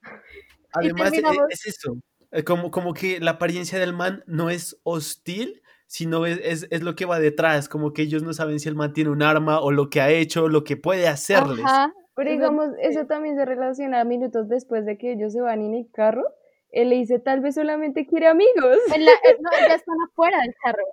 [0.74, 1.98] Además, e- terminamos- es eso.
[2.32, 6.84] eh, Como, como que la apariencia del man no es hostil, sino es, es, es
[6.84, 7.68] lo que va detrás.
[7.68, 10.10] Como que ellos no saben si el man tiene un arma o lo que ha
[10.12, 11.66] hecho, lo que puede hacerles.
[11.66, 15.62] Ajá, Pero digamos, eso también se relaciona a minutos después de que ellos se van
[15.64, 16.24] en el carro.
[16.72, 18.78] Él le dice, tal vez solamente quiere amigos.
[18.94, 20.84] En la- eh, no, ya están afuera del carro.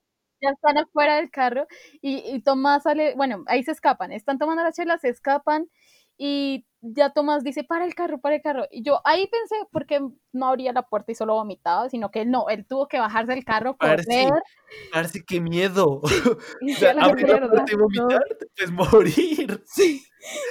[0.41, 1.67] Ya están afuera del carro.
[2.01, 4.13] Y, y Tomás sale, bueno, ahí se escapan.
[4.13, 5.69] Están tomando las chelas, se escapan.
[6.17, 8.65] Y ya Tomás dice, para el carro, para el carro.
[8.71, 10.01] Y yo ahí pensé, porque
[10.33, 13.45] no abría la puerta y solo vomitaba, sino que no, él tuvo que bajarse del
[13.45, 14.33] carro, correr.
[14.93, 16.01] Parce, qué miedo.
[16.61, 19.63] Y O sea, abrir la puerta y vomitar, te puedes morir.
[19.67, 20.03] Sí,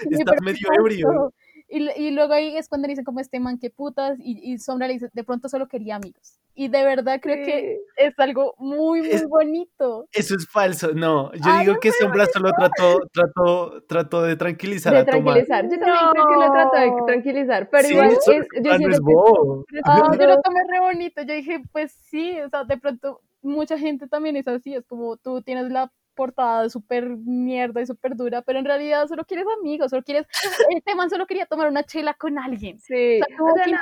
[0.10, 1.34] Estás medio ebrio.
[1.78, 4.58] Y, y luego ahí es cuando le dicen como este man, qué putas, y, y
[4.60, 6.40] Sombra le dice, de pronto solo quería amigos.
[6.54, 7.82] Y de verdad creo que Sí.
[7.98, 10.08] es algo muy, muy Es- bonito.
[10.14, 10.94] Eso es falso.
[10.94, 15.34] No, yo Ay, digo que Sombra solo trató, trató, trató de tranquilizar de a Tomás.
[15.36, 15.64] tranquilizar.
[15.66, 17.06] Yo también creo que lo trató de No.
[17.06, 19.66] tranquilizar, pero Sí, igual es, yo no es que bobo.
[19.84, 21.24] Ah, yo lo tomé re bonito.
[21.24, 25.18] Yo dije, pues sí, o sea, de pronto mucha gente también es así, es como
[25.18, 29.90] tú tienes la portada súper mierda y súper dura, pero en realidad solo quieres amigos,
[29.92, 30.26] solo quieres,
[30.80, 32.80] este man solo quería tomar una chela con alguien.
[32.80, 33.74] Sí, O sea, tuvo o sea, que.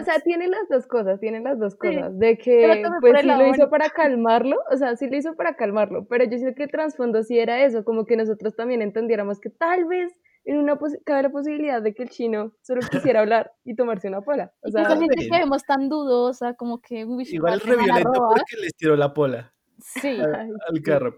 [0.00, 3.20] O sea, tiene las dos cosas, tiene las dos Sí, cosas, de que pues el
[3.22, 6.54] sí lo hizo para calmarlo, o sea, sí lo hizo para calmarlo, pero yo siento
[6.56, 10.12] que el trasfondo sí era eso, como que nosotros también entendiéramos que tal vez
[10.44, 12.80] en una cabe la posibilidad de que el chino solo
[13.12, 15.28] quisiera hablar y tomarse una pola, o Y que esa sea, gente sí.
[15.28, 18.38] que vemos tan dudosa, como que, uy, Igual es ¿me van a re violento robar?
[18.38, 20.82] porque les tiró la pola Sí, al, ay, al sí.
[20.82, 21.16] carro.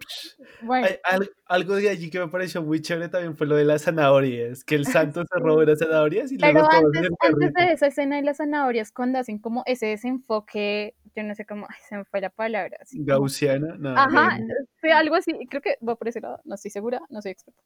[0.63, 3.65] bueno, Hay- al- algo de allí que me pareció muy chévere también fue lo de
[3.65, 7.87] las zanahorias, que el santo se robó las zanahorias y Pero antes, antes de esa
[7.87, 11.97] escena de las zanahorias, cuando hacen como ese desenfoque, yo no sé cómo, ay, se
[11.97, 12.77] me fue la palabra.
[12.81, 16.55] así Gaussiana, no, Ajá, no, sí, algo así, creo que va por ese lado, no
[16.55, 17.63] estoy segura, no soy experta.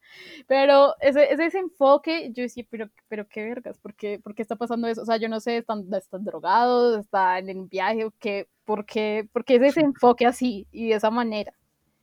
[0.46, 4.54] Pero ese, ese desenfoque, yo decía, pero, pero qué vergas, ¿por qué, por qué está
[4.54, 5.02] pasando eso?
[5.02, 9.28] O sea, yo no sé, están, están drogados, están en viaje, o qué, ¿por qué,
[9.32, 11.52] por qué ese desenfoque así y de esa manera?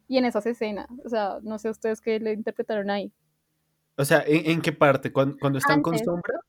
[0.09, 3.13] Y en esas escenas, o sea, no sé ustedes qué le interpretaron ahí.
[3.95, 5.13] O sea, ¿en, en qué parte?
[5.13, 6.05] ¿Cuando, cuando están con Antes.
[6.05, 6.39] sombra?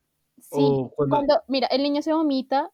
[0.41, 2.71] Sí, O cuando- cuando, mira, el niño se vomita,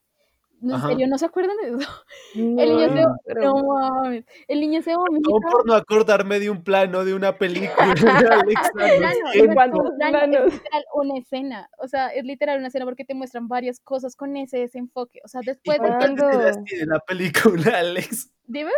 [0.62, 0.87] ¿en Ajá.
[0.89, 1.78] serio no se acuerdan de eso?
[2.37, 5.28] No, El niño se, pero- no mames, el niño se vomita.
[5.28, 7.74] No por no acordarme de un plano de una película.
[8.45, 8.70] Alexa,
[9.34, 13.49] lo plano, es literal una escena, o sea, es literal una escena porque te muestran
[13.49, 18.30] varias cosas con ese desenfoque, o sea, ¿Y después de escenas tiene la película, Alex?
[18.47, 18.70] dime,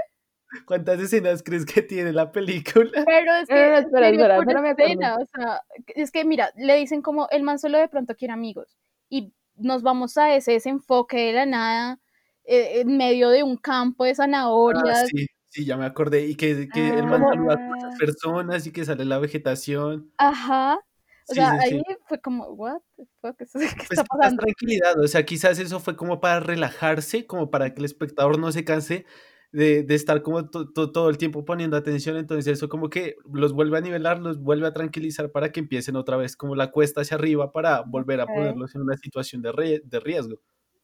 [0.67, 2.91] ¿Cuántas escenas crees que tiene la película?
[3.05, 7.03] pero es que No, no, espera, espera, escena, o sea, es que mira, le dicen
[7.03, 8.77] como el man solo de pronto quiere amigos
[9.09, 11.99] y nos vamos a ese desenfoque de la nada
[12.45, 16.27] eh, en medio de un campo de Ah, zanahorias, sí, sí, ya me acordé.
[16.27, 17.29] Y que, que el man Ah.
[17.31, 20.13] saluda a muchas personas y que sale la vegetación.
[20.19, 21.75] ajá, o Sí, sea, sí, sí.
[21.77, 23.47] ahí fue como, what the fuck, ¿qué
[23.89, 24.43] Pues está pasando?
[24.43, 28.51] tranquilidad, o sea, quizás eso fue como para relajarse, como para que el espectador no
[28.53, 29.05] se canse
[29.53, 33.17] de, de estar como to- to- todo el tiempo poniendo atención, entonces eso como que
[33.33, 36.71] los vuelve a nivelar, los vuelve a tranquilizar para que empiecen otra vez como la
[36.71, 38.31] cuesta hacia arriba para volver a Ok.
[38.35, 40.37] ponerlos en una situación de, rie- de riesgo.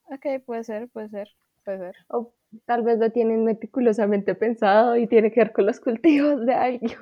[0.05, 1.29] Ok, puede ser, puede ser,
[1.65, 1.95] puede ser.
[2.09, 2.35] O
[2.67, 6.93] tal vez lo tienen meticulosamente pensado y tiene que ver con los cultivos de alguien.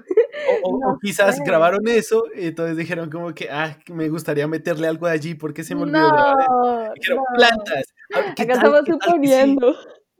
[0.64, 1.42] O, o- o No quizás sé.
[1.44, 5.62] grabaron eso, y entonces dijeron como que, ah, me gustaría meterle algo de allí porque
[5.62, 6.46] se me olvidó grabar.
[6.48, 7.24] No, Dijeron, no.
[7.36, 7.94] plantas.
[8.36, 9.20] ¿qué Acá tal- estamos qué tal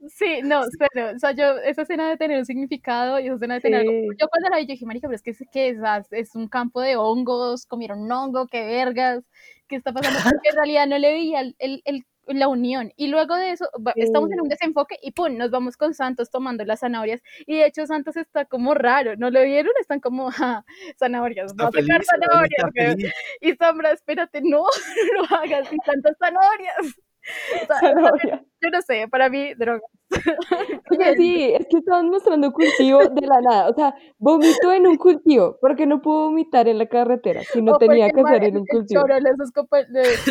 [0.09, 0.41] sí?
[0.43, 1.11] no, cero.
[1.15, 3.91] O sea, yo, esa escena de tener un significado y esa escena de tener algo.
[3.91, 4.07] Sí.
[4.19, 6.35] Yo cuando la vi, yo dije, marica, pero es que es, que es, ah, es
[6.35, 9.23] un campo de hongos, comieron un hongo, qué vergas,
[9.67, 10.19] qué está pasando.
[10.39, 12.93] Porque en realidad no le veía el, el- el- la unión.
[12.95, 16.29] Y luego de eso, va- estamos en un desenfoque y pum, nos vamos con Santos
[16.29, 17.21] tomando las zanahorias.
[17.45, 19.73] Y de hecho, Santos está como raro, ¿no lo vieron?
[19.81, 20.63] Están como, ja,
[20.97, 22.95] zanahorias, Está voy a sacar zanahorias.
[22.97, 23.09] está.
[23.41, 24.59] Y Sombra, espérate, no,
[25.17, 26.95] no lo hagas, y tantas zanahorias.
[27.63, 28.43] O sea, Zanahoria.
[28.61, 29.81] yo no sé, para mí, droga.
[30.91, 33.69] Oye, sí, es que estaban mostrando cultivo de la nada.
[33.69, 37.77] O sea, vomitó en un cultivo, porque no pudo vomitar en la carretera, si no
[37.77, 39.01] tenía que el man- ser en un cultivo.
[39.01, 39.15] choro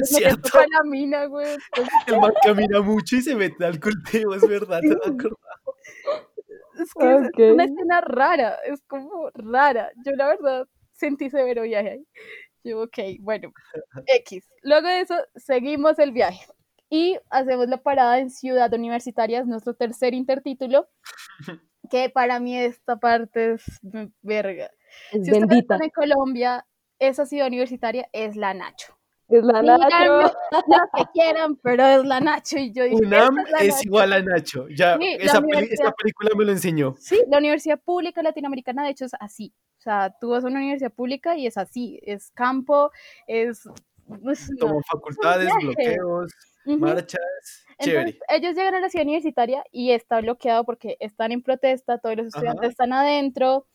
[0.05, 0.51] Cierto.
[0.53, 1.57] copalamina, güey.
[2.07, 4.81] El man camina mucho y se mete al cultivo, es verdad.
[4.81, 4.89] te.
[6.83, 9.91] Es que es- es una escena rara, es como rara.
[10.05, 12.07] Yo la verdad sentí severo viaje ahí.
[12.65, 13.51] Yo, ok, bueno,
[14.07, 14.49] X.
[14.63, 16.47] Luego de eso, seguimos el viaje.
[16.95, 20.91] Y hacemos la parada en Ciudad Universitaria, es nuestro tercer intertítulo,
[21.91, 23.65] que para mí esta parte es
[24.21, 24.71] verga.
[25.11, 25.77] Es Si bendita.
[25.77, 26.67] están en Colombia,
[26.99, 28.99] esa ciudad universitaria es la Nacho.
[29.31, 30.35] Es la Díganme Nacho.
[30.51, 32.59] lo que quieran, pero es la Nacho.
[32.59, 33.83] Y yo dije, UNAM "Esta la es Nacho".
[33.85, 34.69] igual a Nacho.
[34.69, 35.87] Ya, Sí, esa, peli- universidad.
[35.87, 36.95] esa película me lo enseñó.
[36.99, 39.55] Sí, la universidad pública latinoamericana, de hecho, es así.
[39.79, 41.99] O sea, tú vas a una universidad pública y es así.
[42.03, 42.91] Es campo,
[43.27, 43.65] es...
[44.31, 44.51] es
[44.91, 45.97] facultades, viaje.
[46.65, 47.65] Marchas.
[47.81, 48.11] Chévere.
[48.11, 52.17] Entonces, ellos llegan a la ciudad universitaria y está bloqueado porque están en protesta, todos
[52.17, 52.71] los estudiantes Ajá.
[52.71, 53.67] están adentro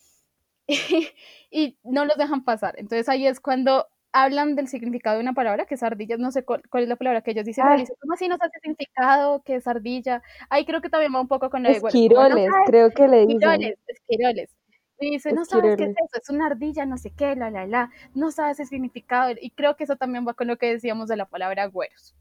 [1.51, 2.75] y, no los dejan pasar.
[2.77, 6.43] Entonces ahí es cuando hablan del significado de una palabra, que es ardilla, no sé
[6.43, 7.85] cuál, cuál es la palabra que ellos dicen, pero Ay.
[7.99, 9.43] ¿cómo así no sabe significado?
[9.43, 10.23] que es ardilla?
[10.49, 11.79] Ahí creo que también va un poco con lo de...
[11.79, 13.35] bueno, como, no Esquiroles, sabes creo que le dicen.
[13.35, 14.55] Esquiroles, esquiroles.
[14.99, 16.13] Y dice, no sabes qué es Esquiroles.
[16.13, 19.31] eso, es una ardilla, no sé qué, la, la, la, no sabes el significado.
[19.39, 22.15] Y creo que eso también va con lo que decíamos de la palabra güeros.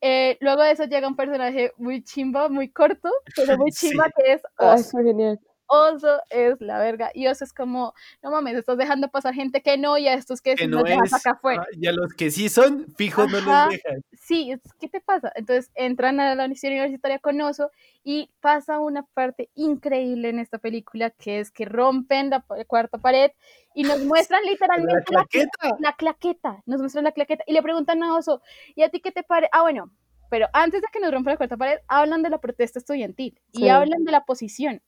[0.00, 3.88] Eh, luego de eso llega un personaje muy chimba, muy corto, pero muy Sí.
[3.90, 4.90] chimba, que es Ay, Oso.
[4.90, 5.40] fue genial.
[5.68, 7.10] Oso es la verga.
[7.14, 10.40] Y Oso es como, no mames, estás dejando pasar gente que no, y a estos
[10.42, 11.12] que, Que sí no los dejas es.
[11.14, 11.62] acá afuera.
[11.62, 14.02] ah, y a los que sí son, fijos no los dejan.
[14.12, 15.30] Sí, ¿qué te pasa?
[15.36, 17.70] Entonces entran a la universidad universitaria con Oso
[18.02, 23.30] y pasa una parte increíble en esta película que es que rompen la cuarta pared
[23.74, 25.76] y nos muestran La literalmente la, claqueta.
[25.80, 28.42] la claqueta, nos muestran la claqueta y le preguntan a Oso,
[28.74, 29.50] ¿y a ti qué te parece?
[29.52, 29.90] Ah, bueno,
[30.30, 33.60] pero antes de que nos rompan la cuarta pared, hablan de la protesta estudiantil y
[33.60, 33.68] Sí.
[33.68, 34.82] hablan de la posición.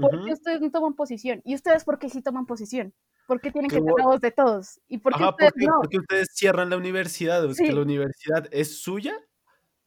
[0.00, 1.40] ¿Por qué ustedes no toman posición?
[1.44, 2.92] ¿Y ustedes por qué sí toman posición?
[3.26, 4.80] ¿Por qué tienen que bu- la voz de todos?
[4.88, 5.72] ¿Y por qué Ajá, ustedes porque, no?
[5.80, 7.72] porque ustedes cierran la universidad, o es que Sí.
[7.72, 9.14] la universidad es suya.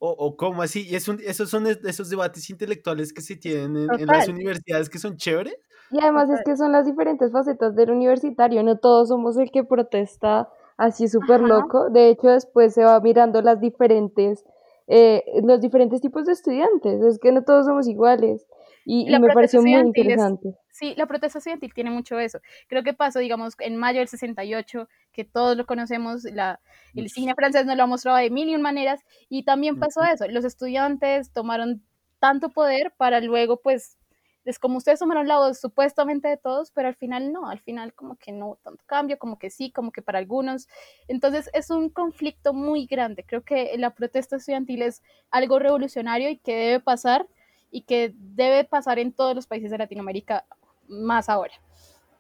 [0.06, 0.86] ¿O, o cómo así?
[0.86, 4.26] Y es un- esos son es- esos debates intelectuales que se tienen en, en las
[4.26, 4.30] Total.
[4.32, 5.56] universidades que son chéveres.
[5.92, 9.64] Y además es que son las diferentes facetas del universitario, no todos somos el que
[9.64, 11.90] protesta así súper loco.
[11.90, 14.44] De hecho, después se va mirando las diferentes,
[14.88, 17.02] eh, los diferentes tipos de estudiantes.
[17.02, 18.46] Es que no todos somos iguales.
[18.86, 20.56] Y, La y me pareció protesta muy es- interesante.
[20.72, 22.40] Sí, la protesta estudiantil tiene mucho eso.
[22.68, 26.60] Creo que pasó, digamos, en mayo del 68, que todos lo conocemos, la,
[26.96, 30.04] el cine francés nos lo ha mostrado de mil y un maneras, y también pasó
[30.04, 30.28] eso.
[30.28, 31.84] Los estudiantes tomaron
[32.20, 33.98] tanto poder para luego, pues,
[34.46, 37.94] es como ustedes tomaron la voz supuestamente de todos, pero al final no, al final
[37.94, 40.68] como que no tanto cambio, como que sí, como que para algunos.
[41.08, 43.24] Entonces es un conflicto muy grande.
[43.24, 47.26] Creo que la protesta estudiantil es algo revolucionario y que debe pasar
[47.74, 50.46] y que debe pasar en todos los países de Latinoamérica
[50.88, 51.54] más ahora.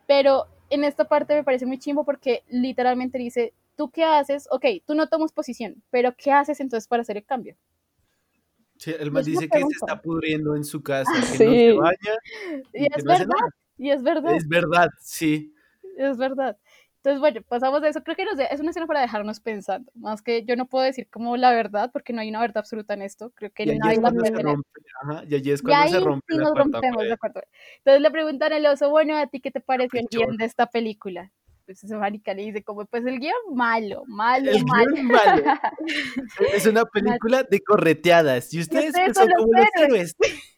[0.07, 4.47] Pero en esta parte me parece muy chimbo porque literalmente dice, ¿tú qué haces?
[4.51, 7.55] Ok, tú no tomas posición, pero ¿qué haces entonces para hacer el cambio?
[8.77, 11.37] Sí, el man dice que se está pudriendo en su casa, que no Sí.
[11.37, 12.17] se baña
[12.73, 13.35] Y y que es no verdad,
[13.77, 14.35] y es verdad.
[14.35, 15.53] Es verdad, sí.
[15.97, 16.57] Es verdad.
[17.03, 18.01] Entonces, bueno, pasamos de eso.
[18.01, 19.91] Creo que nos de- es una escena para dejarnos pensando.
[19.93, 22.93] Más que yo no puedo decir como la verdad, porque no hay una verdad absoluta
[22.93, 23.29] en esto.
[23.35, 24.55] Creo que Y nadie la puede tener.
[25.01, 27.03] ajá, y allí es Y cuando ahí se rompe sí nos rompemos.
[27.03, 27.41] ¿de acuerdo?
[27.79, 30.65] Entonces le preguntan al oso, bueno, ¿a ti qué te pareció el guion de esta
[30.67, 31.29] película?
[31.65, 34.85] Pues ese marica le dice como, pues el guion malo, malo, El malo.
[34.93, 35.43] guion malo.
[36.53, 38.53] Es una película de correteadas.
[38.53, 40.15] Y ustedes ustedes pues, son como los héroes.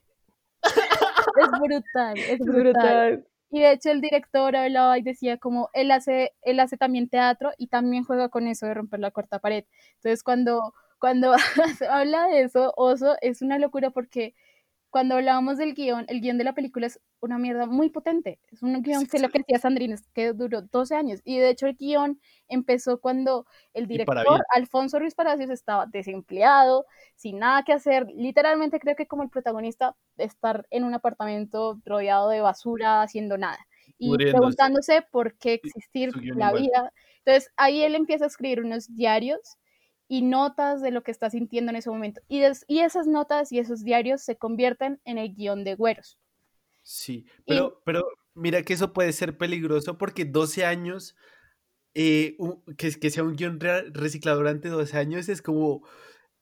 [1.37, 3.25] Es brutal, es Es brutal.
[3.55, 7.51] Y de hecho el director hablaba y decía como él hace, él hace también teatro
[7.57, 9.63] y también juega con eso de romper la cuarta pared.
[9.95, 11.33] Entonces cuando, cuando
[11.89, 14.35] habla de eso, Oso, es una locura porque
[14.95, 18.39] cuando hablábamos del guion, el guion de la película es una mierda muy potente.
[18.49, 21.19] Es un guion Es que lo que decía Sandrine que duró 12 años.
[21.25, 22.17] Y de hecho el guion
[22.47, 24.41] empezó cuando el director.
[24.53, 28.07] Alfonso Ruiz Palacios, estaba desempleado, sin nada que hacer.
[28.15, 33.59] Literalmente creo que como el protagonista, estar en un apartamento rodeado de basura, haciendo nada.
[33.97, 36.93] Y preguntándose por qué existir la vida.
[37.25, 39.57] Entonces ahí él empieza a escribir unos diarios
[40.07, 42.21] y notas de lo que está sintiendo en ese momento.
[42.27, 46.19] Y, des- y esas notas y esos diarios se convierten en el guion de Güeros.
[46.83, 48.03] Sí, pero, pero
[48.35, 51.15] mira que eso puede ser peligroso porque 12 años,
[51.95, 55.87] eh, u- que, que sea un guion re- reciclado durante 12 años es como,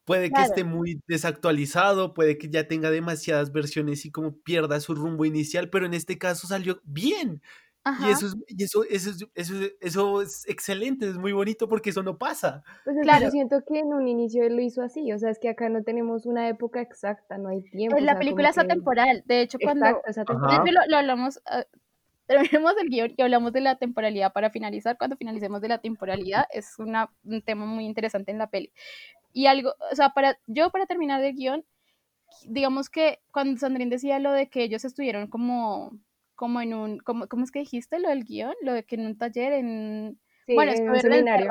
[0.06, 4.96] puede que esté muy desactualizado, puede que ya tenga demasiadas versiones y como pierda su
[4.96, 7.42] rumbo inicial, pero en este caso salió bien.
[7.86, 8.08] Ajá.
[8.08, 11.68] Y eso es, y eso, eso, es, eso, es- eso es excelente, es muy bonito
[11.68, 12.64] porque eso no pasa.
[12.86, 13.30] Pues Claro.
[13.30, 15.84] siento que en un inicio él lo hizo así, o sea, es que acá no
[15.84, 17.96] tenemos una época exacta, no hay tiempo.
[17.96, 19.24] Pues o la sea, película es como que- atemporal.
[19.26, 20.74] De hecho, cuando Exacto, atemporal.
[20.74, 21.66] Lo, lo hablamos, ah,
[22.62, 24.98] terminemos el guion y hablamos de la temporalidad para finalizar.
[24.98, 28.72] Cuando finalicemos de la temporalidad, es una, un tema muy interesante en la peli.
[29.34, 31.66] Y algo, o sea, para, yo para terminar el guion,
[32.48, 35.92] digamos que cuando Sandrine decía lo de que ellos estuvieron como,
[36.36, 38.54] como en un, como, ¿cómo es que dijiste lo del guion?
[38.62, 41.50] Lo de que en un taller, en, Sí, bueno, en un seminario.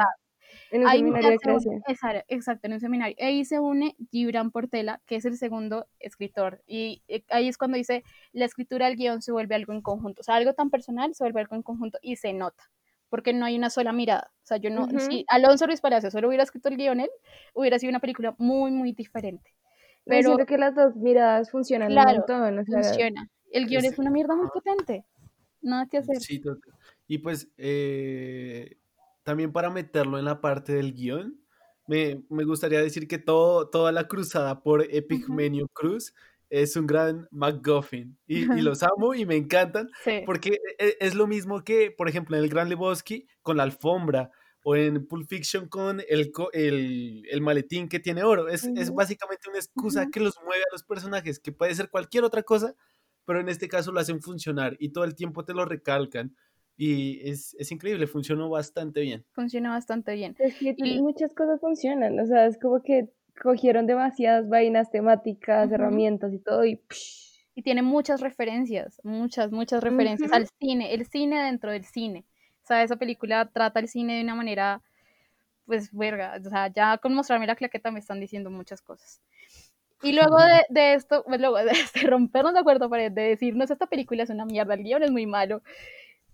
[0.71, 1.83] En un Ahí seminario de creación.
[1.87, 3.17] exacto, exacto, en un seminario.
[3.21, 6.63] Ahí se une Gibran Portela, que es el segundo escritor.
[6.67, 10.21] Y eh, ahí es cuando dice, la escritura del guion se vuelve algo en conjunto.
[10.21, 12.65] O sea, algo tan personal se vuelve algo en conjunto y se nota.
[13.09, 14.31] Porque no hay una sola mirada.
[14.43, 17.11] O sea, yo no, si Alonso Ruiz Palacio solo hubiera escrito el guion él,
[17.55, 19.55] hubiera sido una película muy, muy diferente.
[20.05, 23.29] No, Pero siento que las dos miradas funcionan Claro, un montón, o sea, funciona.
[23.53, 25.05] El guion es- es una mierda muy potente.
[25.61, 26.17] Nada que hacer.
[26.21, 26.43] Sí.
[27.07, 28.79] Y pues eh,
[29.23, 31.39] también para meterlo en la parte del guion,
[31.87, 36.15] me, me gustaría decir que todo, toda la cruzada por Epigmenio Cruz
[36.51, 38.17] es un gran MacGuffin.
[38.27, 40.23] Y, y los amo y me encantan Sí.
[40.27, 44.31] porque e- es lo mismo que, por ejemplo, en El Gran Lebowski con la alfombra
[44.65, 48.49] o en Pulp Fiction con el, el, el maletín que tiene oro.
[48.49, 52.23] Es, es básicamente una excusa que los mueve a los personajes, que puede ser cualquier
[52.25, 52.75] otra cosa,
[53.25, 56.35] pero en este caso lo hacen funcionar y todo el tiempo te lo recalcan.
[56.77, 59.25] Y es, es increíble, funcionó bastante bien.
[59.33, 60.35] Funciona bastante bien.
[60.39, 63.11] es que Y- muchas cosas funcionan, o sea, es como que
[63.41, 65.75] cogieron demasiadas vainas temáticas, Ujú.
[65.75, 70.37] herramientas y todo y psh, y tiene muchas referencias, muchas, muchas referencias Ujú.
[70.37, 72.25] al cine, el cine dentro del cine.
[72.63, 74.83] O sea, esa película trata el cine de una manera,
[75.67, 76.41] pues, verga.
[76.45, 79.21] O sea, ya con mostrarme la claqueta me están diciendo muchas cosas.
[80.03, 81.73] Y luego de, de esto, pues, luego de
[82.09, 85.27] rompernos de acuerdo pared, de decirnos esta película es una mierda, el guion es muy
[85.27, 85.63] malo,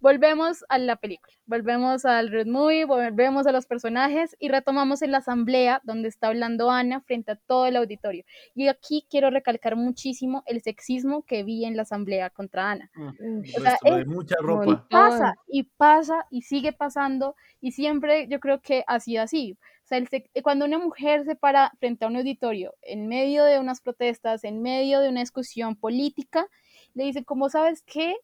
[0.00, 5.12] volvemos a la película, volvemos al road movie, volvemos a los personajes y retomamos en
[5.12, 8.24] la asamblea donde está hablando Ana frente a todo el auditorio.
[8.54, 12.90] Y aquí quiero recalcar muchísimo el sexismo que vi en la asamblea contra Ana.
[12.96, 14.64] uy, El O sea, es mucha ropa.
[14.64, 14.86] montón.
[14.88, 19.56] Pasa y pasa y sigue pasando y siempre yo creo que ha sido así.
[19.88, 23.42] O sea, el sex- cuando una mujer se para frente a un auditorio en medio
[23.44, 26.46] de unas protestas, en medio de una discusión política,
[26.92, 28.16] le dicen, como sabes qué,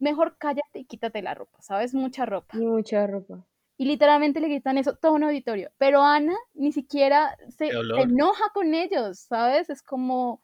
[0.00, 1.94] mejor cállate y quítate la ropa, ¿sabes?
[1.94, 2.58] Mucha ropa.
[2.58, 3.46] y mucha ropa.
[3.76, 5.70] Y literalmente le gritan eso todo un auditorio.
[5.78, 9.70] Pero Ana ni siquiera se, enoja con ellos, ¿sabes?
[9.70, 10.42] Es como,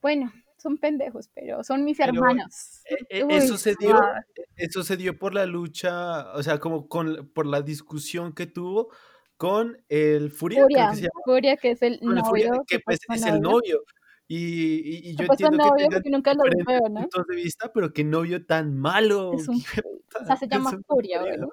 [0.00, 2.80] bueno, son pendejos, pero son mis hermanos.
[3.10, 4.00] E, e, eso, se dio,
[4.56, 8.88] eso se dio por la lucha, o sea, como con, por la discusión que tuvo
[9.36, 12.64] con el Furia, Furia, que, Furia, que es el novio.
[12.66, 13.82] que pues, es el novio.
[14.28, 17.00] Y, y, yo entiendo novio que nunca lo veo, ¿no?
[17.02, 19.34] puntos de vista, pero qué novio tan malo.
[19.34, 19.56] Es un,
[20.20, 21.48] o sea, se llama Furia, ¿no?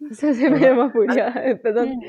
[0.12, 1.32] Se, me llama Furia.
[1.62, 2.00] Perdón.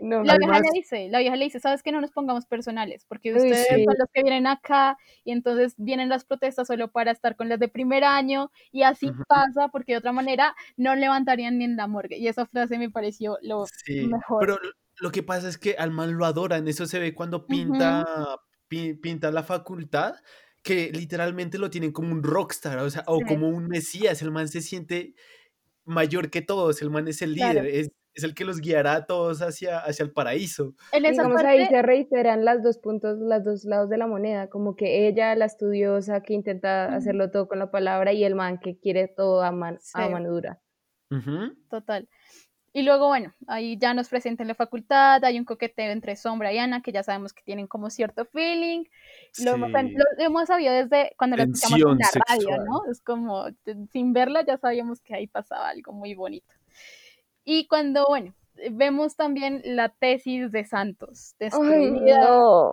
[0.00, 3.06] No, la vieja le dice, la vieja le dice, ¿sabes que no nos pongamos personales?
[3.08, 7.36] Porque ustedes son los que vienen acá y entonces vienen las protestas solo para estar
[7.36, 11.64] con las de primer año y así pasa porque de otra manera no levantarían ni
[11.64, 12.18] en la morgue.
[12.18, 14.40] Y esa frase me pareció lo mejor.
[14.40, 14.58] Pero
[14.98, 18.04] lo que pasa es que al man lo adoran, eso se ve cuando pinta,
[18.68, 20.14] pinta la facultad
[20.62, 24.48] que literalmente lo tienen como un rockstar, o sea, o como un mesías, el man
[24.48, 25.14] se siente
[25.86, 29.06] mayor que todos, el man es el líder, es, es, el que los guiará a
[29.06, 30.74] todos hacia, hacia el paraíso.
[30.92, 34.76] En esa ahí se reiteran las dos puntos, los dos lados de la moneda, como
[34.76, 38.78] que ella, la estudiosa que intenta hacerlo todo con la palabra y el man que
[38.78, 40.60] quiere todo a, man, a mano dura.
[41.70, 42.08] Total.
[42.76, 46.58] Y luego, bueno, ahí ya nos presentan la facultad, hay un coqueteo entre Sombra y
[46.58, 48.84] Ana, que ya sabemos que tienen como cierto feeling.
[49.42, 49.54] Lo,
[50.18, 52.82] hemos, sabido desde cuando lo escuchamos en la radio, ¿no?
[52.90, 53.46] Es como,
[53.92, 56.52] sin verla ya sabíamos que ahí pasaba algo muy bonito.
[57.46, 58.34] Y cuando, bueno,
[58.70, 62.28] vemos también la tesis de Santos, destruida,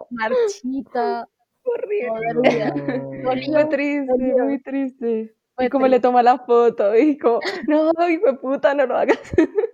[0.10, 1.30] marchita,
[1.64, 2.74] horrible.
[3.24, 5.36] Muy triste, muy triste.
[5.60, 7.40] Y como le toma la foto y como,
[7.70, 9.18] no, hijo puta, no lo hagas.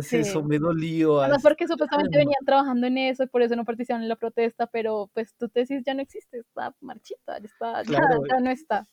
[0.00, 1.26] eso me dolió.
[1.28, 4.66] No, porque supuestamente venían trabajando en eso y por eso no participaron en la protesta,
[4.66, 8.00] pero pues tu tesis ya no existe, está marchita, está, ya,
[8.40, 8.88] no está.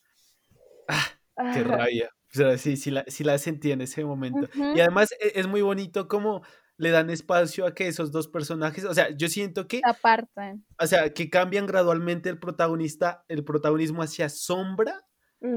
[0.88, 2.10] Ah, qué rabia.
[2.32, 4.48] O sea, sí, sí la, sí la sentí en ese momento.
[4.54, 6.42] Y además e, es, muy bonito como
[6.76, 10.64] le dan espacio a que esos dos personajes, o sea, yo siento que apartan.
[10.78, 15.04] O sea, que cambian gradualmente el protagonista, el protagonismo hacia sombra,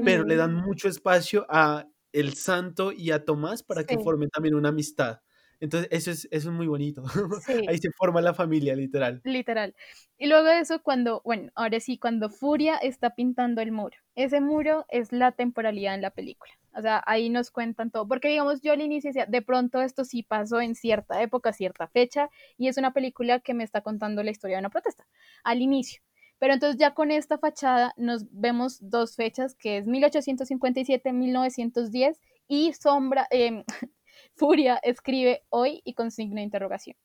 [0.04, 4.54] pero le dan mucho espacio a el santo y a Tomás para que formen también
[4.54, 5.20] una amistad.
[5.62, 7.04] Entonces, eso es, eso es muy bonito.
[7.68, 9.20] Ahí se forma la familia, literal.
[9.22, 9.76] Literal.
[10.18, 13.96] Y luego de eso, cuando, bueno, ahora sí, cuando Furia está pintando el muro.
[14.16, 16.52] Ese muro es la temporalidad en la película.
[16.74, 18.08] O sea, ahí nos cuentan todo.
[18.08, 21.86] Porque, digamos, yo al inicio decía, de pronto esto sí pasó en cierta época, cierta
[21.86, 25.06] fecha, y es una película que me está contando la historia de una protesta.
[25.44, 26.02] Al inicio.
[26.42, 32.18] Pero entonces ya con esta fachada nos vemos dos fechas, que es 1857-1910
[32.48, 33.62] y Sombra, em,
[34.34, 36.96] Furia escribe hoy y con signo de interrogación.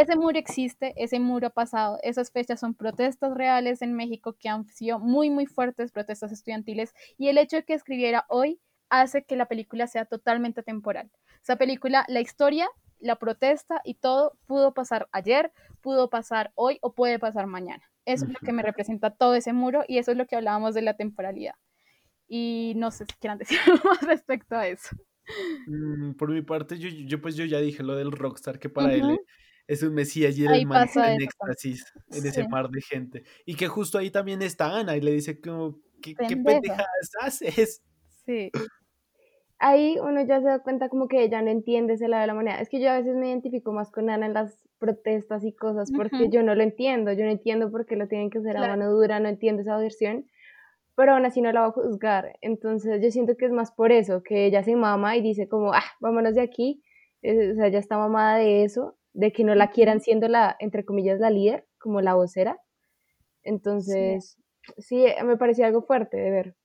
[0.00, 4.48] Ese muro existe, ese muro ha pasado, esas fechas son protestas reales en México que
[4.48, 9.22] han sido muy, muy fuertes, protestas estudiantiles, y el hecho de que escribiera hoy hace
[9.22, 11.10] que la película sea totalmente temporal.
[11.42, 15.52] Esa película, la historia, la protesta y todo pudo pasar ayer,
[15.82, 17.84] pudo pasar hoy o puede pasar mañana.
[18.06, 20.74] Eso es lo que me representa todo ese muro y eso es lo que hablábamos
[20.74, 21.54] de la temporalidad.
[22.28, 24.96] Y no sé si quieran decir algo más respecto a eso.
[25.66, 28.94] Mm, por mi parte, yo, yo, pues yo ya dije lo del rockstar, que para
[28.94, 29.18] él
[29.66, 33.24] es un mesías y era el man en éxtasis en ese mar de gente.
[33.44, 37.82] Y que justo ahí también está Ana y le dice como, ¿qué, ¿qué pendejadas haces?
[38.24, 38.50] Sí
[39.58, 42.34] ahí uno ya se da cuenta como que ella no entiende ese lado de la
[42.34, 42.60] moneda.
[42.60, 45.90] Es que yo a veces me identifico más con Ana en las protestas y cosas
[45.94, 48.60] porque yo no lo entiendo, yo no entiendo por qué lo tienen que hacer a
[48.60, 50.26] mano dura, no entiendo esa versión,
[50.94, 52.36] pero aún así no la va a juzgar.
[52.42, 55.72] Entonces yo siento que es más por eso, que ella se mama y dice como,
[55.72, 56.82] ah, vámonos de aquí,
[57.22, 60.84] o sea, ya está mamada de eso, de que no la quieran siendo la, entre
[60.84, 62.58] comillas, la líder, como la vocera.
[63.42, 64.38] Entonces,
[64.78, 66.56] sí, me parecía algo fuerte de ver.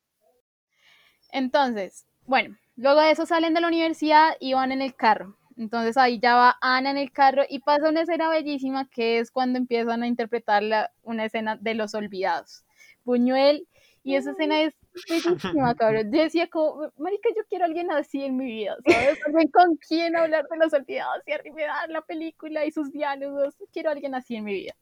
[1.32, 5.38] Entonces, bueno, Luego de eso salen de la universidad y van en el carro.
[5.58, 9.32] Entonces ahí ya va Ana en el carro y pasa una escena bellísima que es
[9.32, 10.64] cuando empiezan a interpretar
[11.04, 12.64] una escena de los olvidados.
[13.04, 13.68] Buñuel,
[14.04, 14.76] y esa escena es
[15.08, 16.12] bellísima, cabrón.
[16.12, 19.20] Yo decía como, marica, yo quiero a alguien así en mi vida, ¿sabes?
[19.54, 23.56] con quién hablar de los olvidados y arriba la película y sus diálogos.
[23.72, 24.74] Quiero a alguien así en mi vida.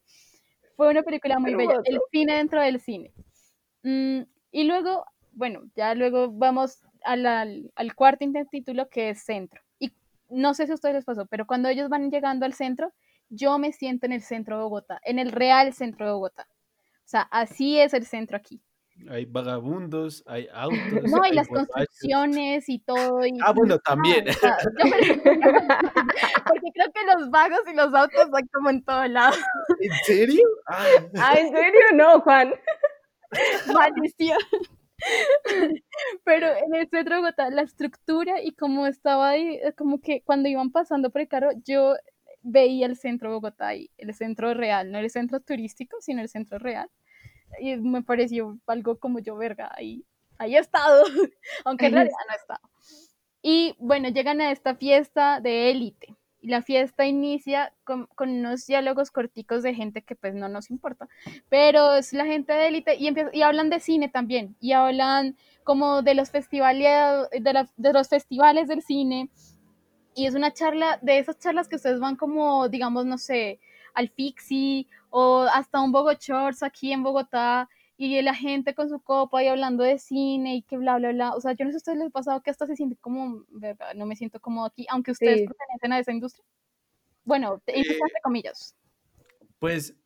[0.78, 1.82] Fue una película muy bella.
[1.84, 3.12] El cine dentro del cine.
[3.84, 4.22] Mm,
[4.52, 9.62] y luego, bueno, ya luego vamos al, al, cuarto título que es centro.
[9.80, 9.94] Y
[10.30, 12.94] no sé si a ustedes les pasó, pero cuando ellos van llegando al centro,
[13.30, 16.48] yo me siento en el centro de Bogotá, en el real centro de Bogotá.
[16.50, 18.62] O sea, así es el centro aquí.
[19.10, 21.10] Hay vagabundos, hay autos.
[21.10, 23.26] No, y las construcciones y todo.
[23.26, 23.38] Y...
[23.44, 24.26] Ah, bueno, también.
[24.26, 24.42] porque
[26.74, 29.38] creo que los vagos y los autos van como en todo lado.
[29.80, 30.44] ¿En serio?
[30.68, 31.80] Ah, ¿en serio?
[31.94, 32.54] No, Juan.
[33.74, 34.40] Maldición.
[36.24, 40.22] Pero en el centro de Bogotá, la estructura y como estaba ahí, eh, como que
[40.22, 41.96] cuando iban pasando por el carro, yo
[42.42, 46.30] veía el centro de Bogotá y el centro real, no el centro turístico, sino el
[46.30, 46.90] centro real.
[47.60, 50.06] y me pareció algo como yo, verga, ahí,
[50.38, 51.04] ahí he estado,
[51.66, 52.62] aunque en realidad no he estado.
[53.42, 56.16] Y bueno, llegan a esta fiesta de élite.
[56.42, 61.08] La fiesta inicia con, con, unos diálogos corticos de gente que pues no nos importa,
[61.50, 66.02] pero es la gente de élite y, y hablan de cine también, y hablan como
[66.02, 69.30] de los festivales, de, los festivales del cine,
[70.16, 73.60] y es una charla, de esas charlas que ustedes van como, digamos, no sé,
[73.94, 77.70] al Fixi o hasta un Bogochors aquí en Bogotá,
[78.02, 81.36] y la gente con su copa y hablando de cine y que bla, bla, bla.
[81.36, 83.44] O sea, yo no sé a ustedes les ha pasado que hasta se siente como,
[83.94, 85.48] no me siento como aquí, aunque ustedes sí.
[85.48, 86.46] pertenecen a esa industria.
[87.26, 88.74] Bueno, eh, entre comillas.
[89.60, 89.98] Pues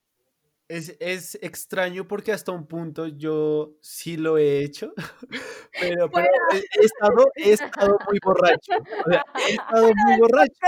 [0.67, 4.91] es, es, extraño porque hasta un punto yo sí lo he hecho,
[5.79, 8.73] pero, pero he, he, estado, he, estado, muy borracho.
[9.05, 10.67] O sea, he estado muy borracho.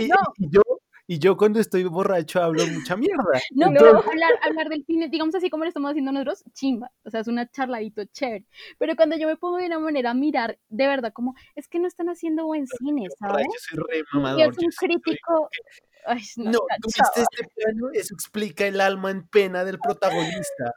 [0.00, 0.16] Y, no.
[0.38, 0.62] y yo
[1.10, 3.16] y yo cuando estoy borracho hablo mucha mierda.
[3.52, 6.92] No, pero hablar, hablar del cine, digamos así como lo estamos haciendo nosotros, chimba.
[7.02, 8.44] O sea, es una charladito chévere.
[8.78, 11.78] Pero cuando yo me pongo de una manera a mirar, de verdad, como, es que
[11.78, 13.46] no están haciendo buen cine, ¿sabes?
[13.46, 14.38] Yo soy re mamador.
[14.38, 15.48] Y es un crítico...
[16.04, 17.88] Ay, no, no ¿tuviste este plano?
[17.94, 20.74] Eso explica el alma en pena del protagonista.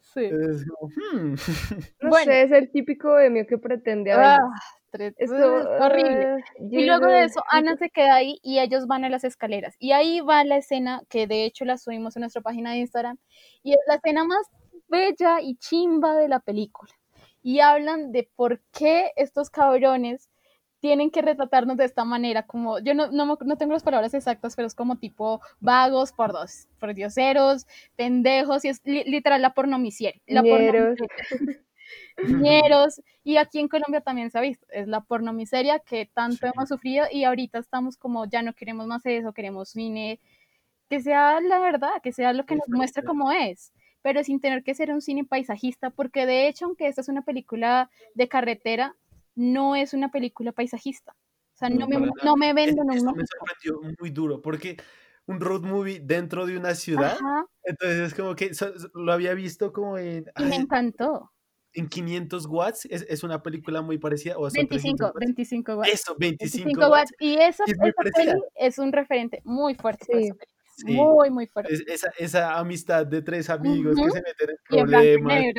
[0.00, 0.26] Sí.
[0.26, 1.34] Es como, hmm.
[2.02, 2.32] No bueno.
[2.32, 4.38] sé, es el típico de mío que pretende ah,
[5.00, 6.44] es horrible.
[6.70, 9.74] Y luego de eso, Ana se queda ahí y ellos van a las escaleras.
[9.78, 13.18] Y ahí va la escena que de hecho la subimos en nuestra página de Instagram.
[13.62, 14.46] Y es la escena más
[14.88, 16.92] bella y chimba de la película.
[17.42, 20.30] Y hablan de por qué estos cabrones
[20.80, 24.54] tienen que retratarnos de esta manera, como yo no, no, no, tengo las palabras exactas,
[24.54, 27.66] pero es como tipo vagos, por dos, por dioseros,
[27.96, 30.20] pendejos, y es li literal la pornomisier.
[30.26, 30.42] La
[32.16, 36.52] pornomieros, y aquí en Colombia también se ha visto, es la pornomiseria que tanto sí.
[36.54, 40.20] hemos sufrido y ahorita estamos como ya no queremos más eso, queremos cine
[40.88, 44.62] que sea la verdad, que sea lo que nos muestre como es, pero sin tener
[44.62, 48.94] que ser un cine paisajista, porque de hecho, aunque esta es una película de carretera,
[49.34, 51.14] no es una película paisajista.
[51.54, 54.76] O sea, no, no me, no me vendo Esto me sorprendió muy duro, porque
[55.26, 57.46] un road movie dentro de una ciudad, Ajá.
[57.64, 60.26] entonces es como que so, lo había visto como en...
[60.38, 61.32] Y me encantó.
[61.76, 64.36] En 500 watts, es, es una película muy parecida.
[64.38, 65.92] ¿o 25, 25 watts.
[65.92, 67.12] Eso, 25, 25 watts.
[67.20, 70.06] Y esa, es, esa peli es un referente muy fuerte.
[70.08, 70.30] Sí.
[70.76, 70.92] Sí.
[70.92, 71.72] Muy, muy fuerte.
[71.72, 74.04] Es, esa, esa amistad de tres amigos uh -huh.
[74.06, 75.04] que se meten en problemas.
[75.04, 75.52] Y y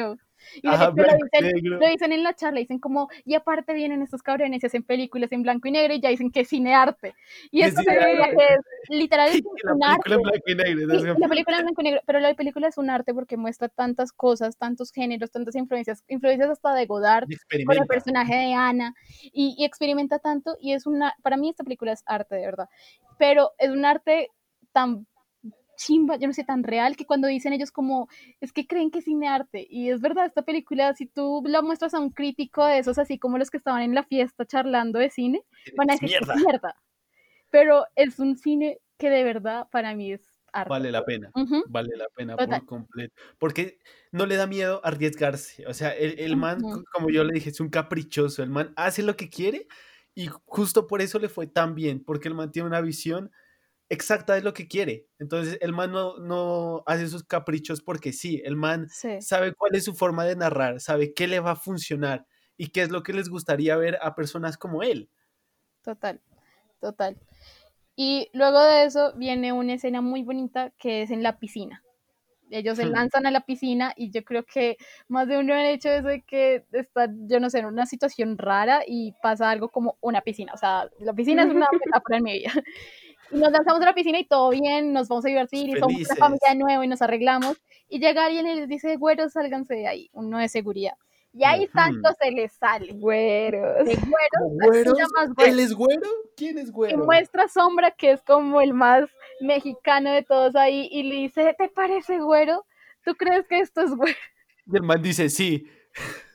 [0.63, 4.63] Ajá, lo, dicen, lo, dicen, en la charla, dicen como, y aparte vienen estos cabrones
[4.63, 7.15] y hacen películas en blanco y negro y ya dicen que es cinearte.
[7.51, 10.13] Y eso se ve que es literal es la un arte.
[10.13, 12.77] En blanco y negro, sí, la película en blanco y negro, pero la película es
[12.77, 17.27] un arte porque muestra tantas cosas, tantos géneros, tantas influencias, influencias hasta de Godard,
[17.65, 21.63] con el personaje de Ana, y, y experimenta tanto, y es una, para mí esta
[21.63, 22.69] película es arte, de verdad,
[23.17, 24.31] pero es un arte
[24.71, 25.07] tan
[25.77, 28.09] chimba, yo no sé, tan real que cuando dicen ellos como,
[28.41, 29.65] es que creen que es cinearte.
[29.69, 33.17] Y es verdad, esta película, si tú la muestras a un crítico de esos, así
[33.17, 35.43] como los que estaban en la fiesta charlando de cine,
[35.77, 36.33] van a decir mierda.
[36.33, 36.75] es mierda.
[37.49, 40.21] Pero es un cine que de verdad para mí es
[40.51, 40.69] arte.
[40.69, 41.63] Vale la pena, Uh -huh.
[41.69, 42.59] vale la pena Total.
[42.61, 43.13] por completo.
[43.37, 43.77] Porque
[44.11, 45.65] no le da miedo arriesgarse.
[45.67, 46.83] O sea, el, el man, Ujú.
[46.91, 48.41] como yo le dije, es un caprichoso.
[48.43, 49.67] El man hace lo que quiere
[50.15, 53.31] y justo por eso le fue tan bien, porque el man tiene una visión
[53.89, 55.07] exacta de lo que quiere.
[55.19, 59.21] Entonces, el man no, no hace sus caprichos porque sí, el man Sí.
[59.21, 62.25] sabe cuál es su forma de narrar, sabe qué le va a funcionar
[62.57, 65.09] y qué es lo que les gustaría ver a personas como él.
[65.83, 66.19] Total,
[66.81, 67.17] total.
[67.95, 71.83] Y luego de eso viene una escena muy bonita que es en la piscina.
[72.49, 72.91] Ellos se Hmm.
[72.93, 74.77] lanzan a la piscina y yo creo que
[75.09, 78.37] más de uno han hecho eso de que está, yo no sé, en una situación
[78.37, 80.53] rara y pasa algo como una piscina.
[80.53, 81.67] O sea, la piscina es una
[82.03, 82.51] metáfora en mi vida.
[83.31, 85.95] Y nos lanzamos a la piscina y todo bien, nos vamos a divertir y somos
[85.95, 87.57] una familia de nuevo y nos arreglamos.
[87.89, 90.93] Y llega alguien y les dice, güeros, sálganse de ahí, uno de seguridad.
[91.33, 92.93] Y ahí tanto se les sale.
[92.93, 93.85] Güeros.
[93.85, 94.93] De güeros, ¿Güeros?
[94.93, 96.09] así llamas ¿Él es güero?
[96.35, 96.97] ¿Quién es Y güero?
[97.05, 99.07] muestra Sombra, que es como el más
[99.41, 102.65] mexicano de todos ahí, y le dice, ¿te parece güero?
[103.03, 104.17] ¿Tú crees que esto es güero?
[104.65, 105.67] Y el man dice, sí.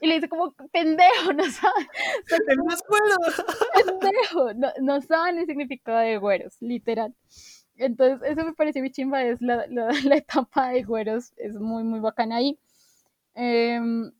[0.01, 1.87] Y le dice como, pendejo, no saben,
[3.99, 7.13] pendejo, no, no saben el significado de güeros, literal.
[7.75, 11.83] Entonces, eso me pareció muy chimba, es la, la, la etapa de güeros, es muy,
[11.83, 12.59] muy bacana ahí.
[13.35, 14.11] Em,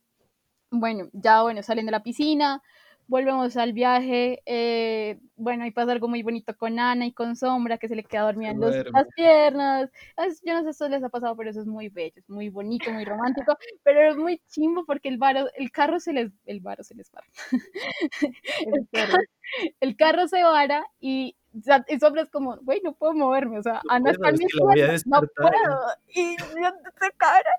[0.71, 2.61] bueno, ya bueno, salen de la piscina,
[3.07, 7.77] volvemos al viaje, eh, bueno, ahí pasa algo muy bonito con Ana y con Sombra,
[7.77, 11.03] que se le queda dormida en los- las piernas, Es- yo no sé si les
[11.03, 14.41] ha pasado, pero eso es muy bello, es muy bonito, muy romántico, pero es muy
[14.49, 17.25] chimbo porque el, varo, el carro se les, el varo se les para,
[18.65, 19.19] Es verdad.
[19.81, 23.81] el carro se vara y y Sombra es como, güey, no puedo moverme, o sea,
[23.87, 24.45] Ana está en mi
[25.05, 27.49] no puedo, y se cara,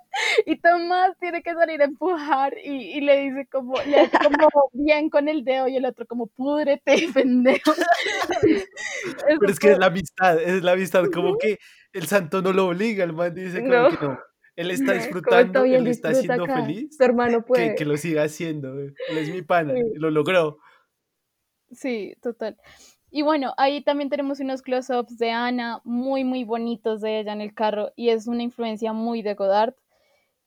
[0.47, 4.49] y Tomás tiene que salir a empujar, y, y le dice como, le hace como
[4.73, 7.73] bien con el dedo, y el otro como, púdrete, pendejo.
[9.41, 11.59] Pero es que es la amistad, es la amistad, como que
[11.93, 14.19] el santo no lo obliga, el man dice como que no.
[14.57, 16.97] Él está disfrutando, él está siendo feliz.
[16.97, 17.75] Su hermano puede.
[17.75, 18.79] Que, lo siga haciendo.
[18.79, 20.59] Él es mi pana, lo logró.
[21.73, 22.57] Sí, total.
[23.17, 27.43] Y bueno, ahí también tenemos unos close-ups de Ana muy, muy bonitos de ella en
[27.43, 29.75] el carro y es una influencia muy de Godard.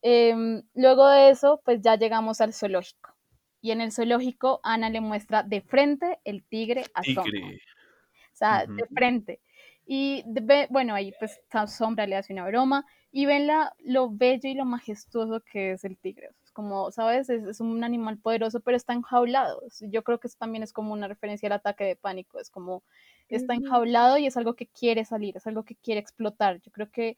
[0.01, 3.15] Em, luego de eso, pues ya llegamos al zoológico.
[3.61, 7.39] Y en el zoológico, Ana le muestra de frente el tigre a Sombra.
[7.39, 9.39] O sea, de frente.
[9.85, 10.25] Y
[10.69, 14.65] bueno, ahí pues Sombra le hace una broma y ven la, lo bello y lo
[14.65, 16.31] majestuoso que es el tigre.
[16.57, 17.29] Como, ¿sabes?
[17.29, 19.61] Es, un animal poderoso, pero está enjaulado.
[19.79, 22.39] Yo creo que eso también es como una referencia al ataque de pánico.
[22.39, 22.81] Es como,
[23.29, 26.59] está enjaulado y es algo que quiere salir, es algo que quiere explotar.
[26.63, 27.09] Yo creo que,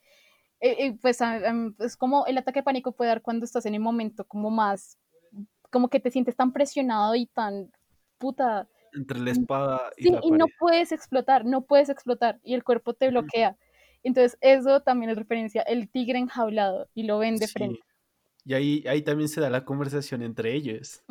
[0.60, 1.20] eh, eh, pues,
[1.80, 4.98] es como el ataque de pánico puede dar cuando estás en el momento como más,
[5.70, 7.72] como que te sientes tan presionado y tan
[8.18, 8.68] puta.
[8.92, 12.94] Entre la espada y sí, y no puedes explotar, no puedes explotar y el cuerpo
[12.94, 13.56] te bloquea.
[14.04, 17.80] Entonces, eso también es referencia, el tigre enjaulado, y lo ven de frente.
[18.46, 21.04] Y ahí, ahí también se da la conversación entre ellos.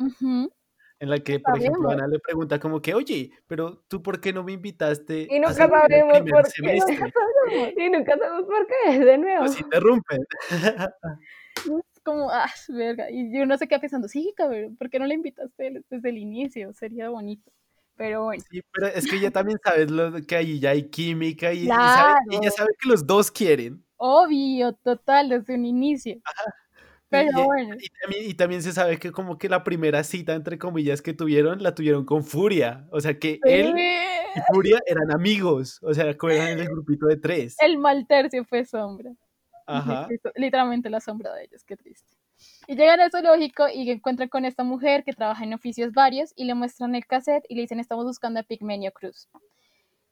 [0.99, 4.33] En la que, por ejemplo, Ana le pregunta como que, oye, pero tú por qué
[4.33, 7.73] no me invitaste y nunca sabemos por qué.
[7.77, 9.45] Y nunca sabemos por qué, de nuevo.
[9.45, 10.25] Pues interrumpen.
[11.55, 13.09] Es como, ah, verga.
[13.11, 16.17] Y yo no sé qué pensando, sí, cabrón, ¿por qué no le invitaste desde el
[16.17, 16.73] inicio?
[16.73, 17.51] Sería bonito
[17.99, 18.41] pero bueno.
[18.49, 22.51] Sí, pero es que ella también sabe lo que ahí ya hay química y, ella
[22.55, 23.83] sabe que los dos quieren.
[23.97, 26.15] Obvio, total, desde un inicio.
[27.09, 27.75] Pero y, bueno.
[28.21, 31.73] Y, también, se sabe que como que la primera cita, entre comillas, que tuvieron, la
[31.73, 32.87] tuvieron con Furia.
[32.91, 35.79] O sea que él y Furia eran amigos.
[35.81, 37.55] O sea, eran en el grupito de tres.
[37.59, 39.11] El mal tercio fue sombra.
[39.65, 40.07] Ajá.
[40.35, 42.15] Literalmente la sombra de ellos, qué triste.
[42.67, 46.45] Y llegan al zoológico y encuentran con esta mujer que trabaja en oficios varios y
[46.45, 49.27] le muestran el cassette y le dicen estamos buscando a Pigmenio Cruz.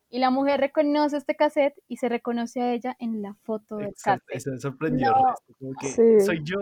[0.09, 3.93] Y la mujer reconoce este cassette y se reconoce a ella en la foto del
[4.01, 4.23] cassette.
[4.29, 5.13] Eso sorprendió.
[6.25, 6.57] Soy yo.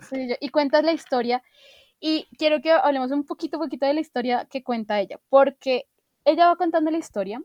[0.00, 0.34] Soy yo.
[0.40, 1.42] Y cuentas la historia.
[2.00, 5.86] Y quiero que hablemos un poquito, poquito de la historia que cuenta ella, porque
[6.24, 7.42] ella va contando la historia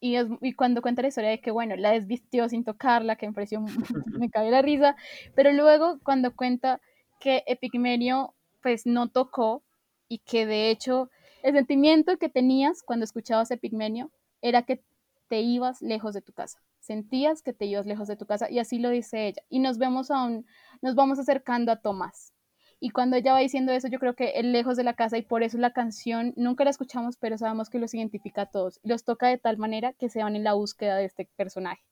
[0.00, 3.32] y, y, cuando cuenta la historia de que, bueno, la desvistió sin tocarla, que me
[3.32, 3.64] pareció,
[4.20, 4.96] me cae la risa,
[5.34, 6.80] pero luego cuando cuenta
[7.20, 9.62] que Epigmenio pues no tocó
[10.08, 11.10] y que de hecho
[11.42, 14.10] el sentimiento que tenías cuando escuchabas Epigmenio
[14.44, 14.84] era que
[15.28, 18.58] te ibas lejos de tu casa, sentías que te ibas lejos de tu casa y
[18.58, 19.42] así lo dice ella.
[19.48, 20.46] Y nos vemos aún,
[20.82, 22.34] nos vamos acercando a Tomás.
[22.78, 25.22] Y cuando ella va diciendo eso, yo creo que el lejos de la casa y
[25.22, 28.80] por eso la canción nunca la escuchamos, pero sabemos que los identifica a todos.
[28.82, 31.82] Los toca de tal manera que se van en la búsqueda de este personaje,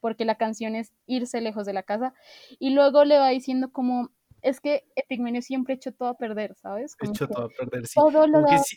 [0.00, 2.14] porque la canción es irse lejos de la casa.
[2.58, 6.96] Y luego le va diciendo como es que Epigmenio siempre echó todo a perder, ¿sabes?
[7.00, 7.94] echó todo a perder, sí.
[7.94, 8.76] Todo lo da si,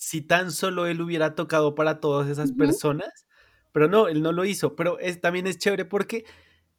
[0.00, 3.26] si, tan solo él hubiera tocado para todas esas personas,
[3.72, 4.76] pero no, él no lo hizo.
[4.76, 6.24] Pero es, también es chévere porque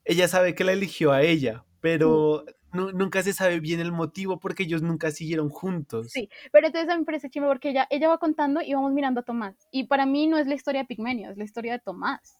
[0.06, 4.64] ella sabe que la eligió a ella, pero nunca se sabe bien el motivo porque
[4.64, 6.12] ellos nunca siguieron juntos.
[6.12, 8.94] Sí, pero entonces a mí me parece chévere porque ella, ella va contando y vamos
[8.94, 9.56] mirando a Tomás.
[9.72, 12.38] Y para mí no es la historia de Pigmenio, es la historia de Tomás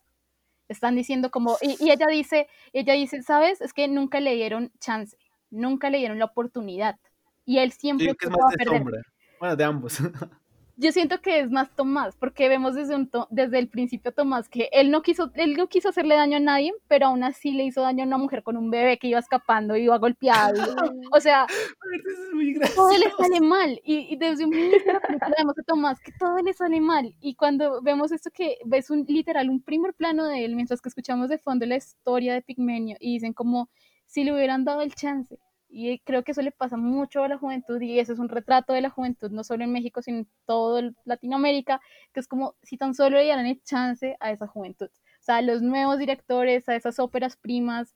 [0.68, 3.60] están diciendo como, y, y, ella dice, ella dice, ¿sabes?
[3.60, 5.18] Es que nunca le dieron chance
[5.52, 6.98] nunca le dieron la oportunidad.
[7.46, 8.16] Y él siempre...
[8.16, 9.02] que es más de sombra.
[9.40, 10.00] Bueno, de ambos.
[10.78, 14.70] Yo siento que es más Tomás, porque vemos desde, un desde el principio Tomás que
[14.72, 17.82] él no, quiso, él no quiso hacerle daño a nadie, pero aún así le hizo
[17.82, 20.76] daño a una mujer con un bebé que iba escapando, iba golpeado.
[21.12, 21.46] o sea,
[22.76, 23.80] todo le sale mal.
[23.84, 25.00] Y, desde un principio
[25.38, 27.16] vemos a Tomás que todo le sale mal.
[27.20, 30.90] Y cuando vemos esto que ves un literal, un primer plano de él, mientras que
[30.90, 33.70] escuchamos de fondo la historia de Pigmenio, y dicen como
[34.06, 35.38] si le hubieran dado el chance.
[35.74, 38.74] Y creo que eso le pasa mucho a la juventud y eso es un retrato
[38.74, 41.80] de la juventud, no solo en México, sino en todo Latinoamérica,
[42.14, 44.90] que es como si tan solo le dieran el chance a esa juventud.
[45.22, 47.96] O sea, a los nuevos directores, a esas óperas primas.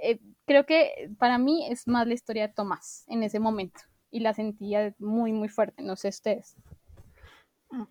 [0.00, 4.20] Eh, creo que para mí es más la historia de Tomás en ese momento y
[4.20, 5.82] la sentía muy, muy fuerte.
[5.82, 6.54] No sé ustedes.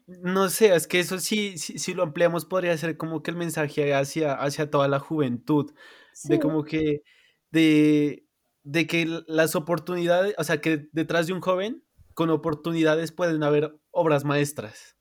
[0.07, 3.93] No sé, es que eso sí, si, lo ampliamos podría ser como que el mensaje
[3.93, 5.73] hacia, hacia toda la juventud,
[6.23, 7.01] de como que
[7.51, 8.24] de,
[8.65, 11.83] de que las oportunidades, o sea, que detrás de un joven
[12.15, 14.97] con oportunidades pueden haber obras maestras.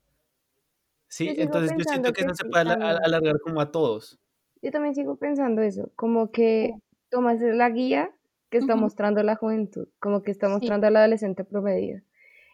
[1.07, 1.33] ¿Sí?
[1.37, 4.19] Entonces yo siento que, no se puede alargar como a todos.
[4.61, 6.73] Yo también sigo pensando eso, como que
[7.09, 8.13] Tomás es la guía
[8.49, 12.01] que está mostrando la juventud, como que está mostrando al adolescente promedio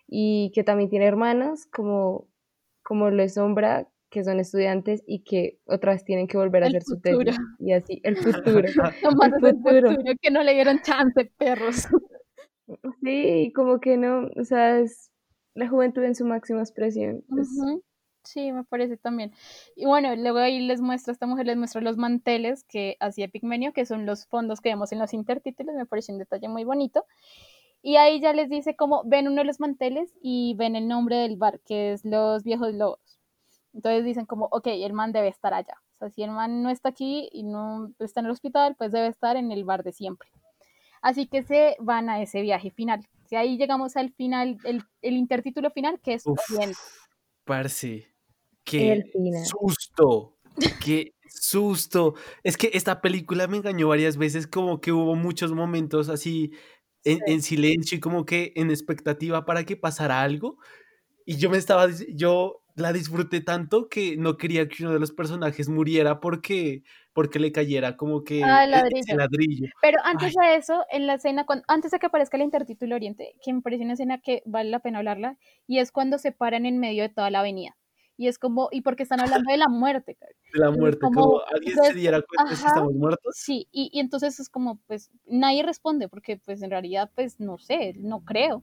[0.08, 2.28] y que también tiene hermanas como,
[2.84, 6.68] como lo es Sombra, que son estudiantes y que otra vez tienen que volver a
[6.68, 7.26] El hacer su futuro.
[7.26, 7.40] tesis.
[7.60, 8.16] Y así, el
[8.66, 8.68] futuro.
[9.02, 9.92] Tomás El futuro.
[9.92, 11.88] futuro, que no le dieron chance, perros.
[13.04, 15.12] Sí, como que no, o sea, es
[15.56, 17.22] la juventud en su máxima expresión.
[18.24, 19.34] Sí, me parece también.
[19.76, 23.74] Y bueno, luego ahí les muestra, esta mujer les muestra los manteles que hacía Pigmenio,
[23.74, 27.04] que son los fondos que vemos en los intertítulos, me parece un detalle muy bonito.
[27.82, 31.18] Y ahí ya les dice como ven uno de los manteles y ven el nombre
[31.18, 33.11] del bar, que es Los Viejos Lobos.
[33.74, 35.76] Entonces dicen como, ok, el man debe estar allá.
[35.94, 38.92] O sea, si el man no está aquí y no está en el hospital, pues
[38.92, 40.30] debe estar en el bar de siempre.
[41.02, 43.08] Así que se van a ese viaje final.
[43.26, 46.38] Si ahí llegamos al final, el, el intertítulo final, que es Uf.
[46.52, 46.78] Oriente.
[47.46, 48.14] Parce,
[48.64, 49.04] qué
[49.46, 50.36] susto,
[50.84, 52.14] qué susto.
[52.44, 56.52] Es que esta película me engañó varias veces, como que hubo muchos momentos así
[57.04, 57.24] en, Sí.
[57.28, 60.58] en silencio y como que en expectativa para que pasara algo.
[61.26, 65.12] Y yo me estaba, yo la disfruté tanto que no quería que uno de los
[65.12, 68.72] personajes muriera porque, porque le cayera como que Ah, el
[69.18, 69.68] ladrillo.
[69.82, 73.36] Pero antes de eso, en la escena, cuan- antes de que aparezca el intertítulo Oriente,
[73.44, 76.66] que me parece una escena que vale la pena hablarla, y es cuando se paran
[76.66, 77.76] en medio de toda la avenida.
[78.22, 80.16] Y es como, y porque están hablando de la muerte.
[80.54, 83.36] De la muerte, como- como alguien se diera cuenta si ajá, estamos muertos.
[83.36, 87.58] Sí, y, y entonces es como, pues, nadie responde, porque pues en realidad, pues, no
[87.58, 88.62] sé, no creo.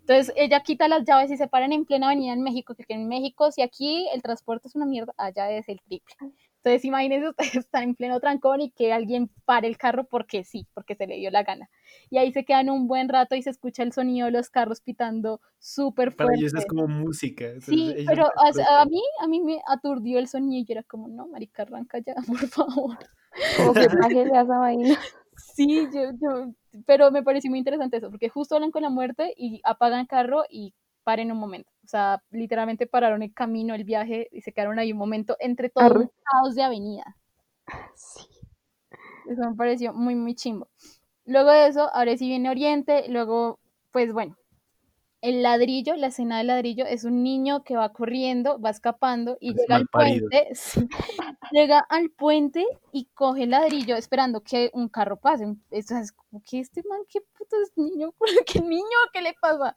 [0.00, 3.08] Entonces ella quita las llaves y se paran en plena avenida en México, que en
[3.08, 6.14] México, si aquí el transporte es una mierda, allá es el triple.
[6.58, 10.66] Entonces imagínense ustedes estar en pleno trancón y que alguien pare el carro porque sí,
[10.74, 11.70] porque se le dio la gana.
[12.10, 14.80] Y ahí se quedan un buen rato y se escucha el sonido de los carros
[14.80, 16.40] pitando súper Para fuerte.
[16.40, 17.46] ellos es como música.
[17.60, 20.82] Sí, ellos pero a, a mí, a mí me aturdió el sonido y yo era
[20.82, 22.98] como, no, marica, arranca ya, por favor.
[23.56, 23.84] Como que
[24.22, 24.98] esa vaina.
[25.54, 26.52] Sí, yo, yo,
[26.86, 30.44] pero me pareció muy interesante eso, porque justo hablan con la muerte y apagan carro
[30.50, 30.74] y
[31.08, 31.70] paren un momento.
[31.86, 35.70] O sea, literalmente pararon el camino, el viaje y se quedaron ahí un momento entre
[35.70, 36.00] todo Arre.
[36.00, 37.16] un caos de avenida.
[37.94, 38.26] Sí.
[39.26, 40.68] Eso me pareció muy, muy chimbo.
[41.24, 43.58] Luego de eso, ahora sí viene Oriente, luego,
[43.90, 44.36] pues bueno,
[45.22, 49.54] el ladrillo, la escena del ladrillo, es un niño que va corriendo, va escapando y
[49.54, 50.48] llega al puente,
[51.52, 55.56] llega al puente y coge el ladrillo esperando que un carro pase.
[55.70, 58.14] Eso es como que este man, qué puto es niño,
[58.46, 59.76] qué niño, ¿qué le pasa?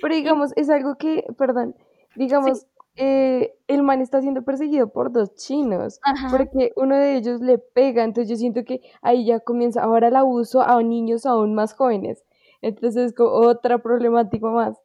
[0.00, 1.74] Pero digamos, es algo que, perdón,
[2.16, 2.66] digamos,
[2.96, 6.28] eh, el man está siendo perseguido por dos chinos, Ajá.
[6.30, 10.16] porque uno de ellos le pega, entonces yo siento que ahí ya comienza ahora el
[10.16, 12.22] abuso a niños aún más jóvenes.
[12.60, 14.78] Entonces es como otra problemática más.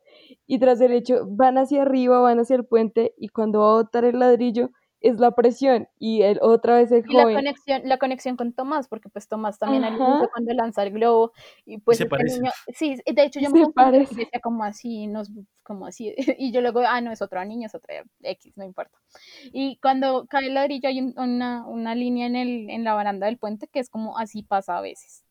[0.47, 3.83] Y tras el hecho, van hacia arriba, van hacia el puente, y cuando va a
[3.83, 4.71] botar el ladrillo,
[5.01, 8.87] es la presión, y él otra vez el Y la conexión, la conexión con Tomás,
[8.87, 11.31] porque pues Tomás también al inicio cuando lanza el globo,
[11.65, 12.39] y pues se este parece.
[12.39, 14.13] niño, sí, de hecho yo me Se confundí, parece.
[14.13, 15.29] y decía como así, nos,
[15.63, 18.97] como así, y yo luego, ah, no, es otro niño, es otro X, no importa.
[19.53, 23.27] Y cuando cae el ladrillo hay un- una, una línea en, el, en la baranda
[23.27, 25.23] del puente que es como así pasa a veces.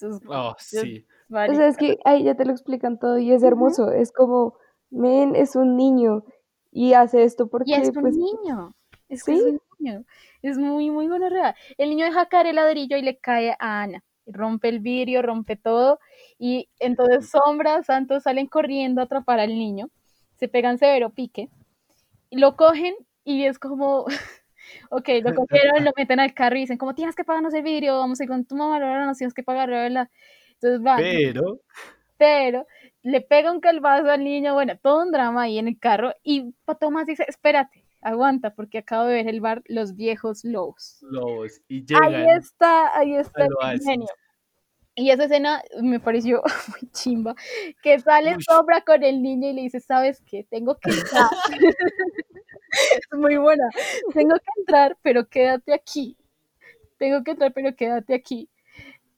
[0.00, 1.06] Entonces, Oh, yo- sí.
[1.08, 3.90] O vale, sea, es que ahí ya te lo explican todo y es hermoso.
[3.90, 4.54] Es como,
[4.90, 6.24] men, es un niño
[6.70, 8.74] y hace esto porque, Y es un pues, niño.
[9.08, 10.04] Es que es un niño.
[10.42, 11.54] Es muy, muy gonorrea.
[11.76, 14.04] El niño deja caer el ladrillo y le cae a Ana.
[14.26, 15.98] Rompe el vidrio, rompe todo.
[16.38, 19.90] Y entonces Sombra, Santos salen corriendo a atrapar al niño.
[20.36, 21.48] Se pegan severo pique.
[22.30, 22.94] Y lo cogen
[23.24, 24.06] y es como.
[24.90, 28.00] Ok, lo cogieron, lo meten al carro y dicen, como tienes que pagarnos el vidrio,
[28.00, 30.10] vamos a ir con tu mamá, ahora nos tienes que pagar, ¿verdad?
[30.54, 31.60] Entonces van, Pero,
[32.18, 32.66] pero
[33.02, 36.54] le pega un calvazo al niño, bueno, todo un drama ahí en el carro y
[36.78, 40.98] Tomás dice, espérate, aguanta, porque acabo de ver el bar Los Viejos Lobos.
[41.02, 41.60] lobos.
[41.68, 42.38] Y Ahí llegan.
[42.38, 44.08] está, ahí está el genio.
[44.94, 46.42] Y esa escena me pareció
[46.82, 47.34] muy chimba,
[47.82, 48.42] que sale Uy.
[48.42, 50.44] Sombra con el niño y le dice, ¿sabes qué?
[50.50, 51.30] Tengo que entrar.
[52.70, 53.68] es muy buena.
[54.12, 56.16] Tengo que entrar, pero quédate aquí.
[56.98, 58.50] Tengo que entrar, pero quédate aquí.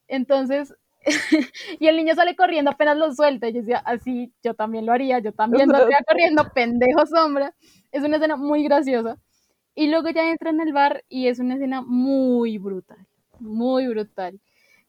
[0.06, 0.74] Entonces,
[1.80, 3.48] y el niño sale corriendo apenas lo suelta.
[3.48, 7.54] Y yo decía, así yo también lo haría, yo también saldría corriendo, pendejo sombra.
[7.92, 9.18] Es una escena muy graciosa.
[9.74, 13.06] Y luego ya entra en el bar y es una escena muy brutal,
[13.38, 14.40] muy brutal.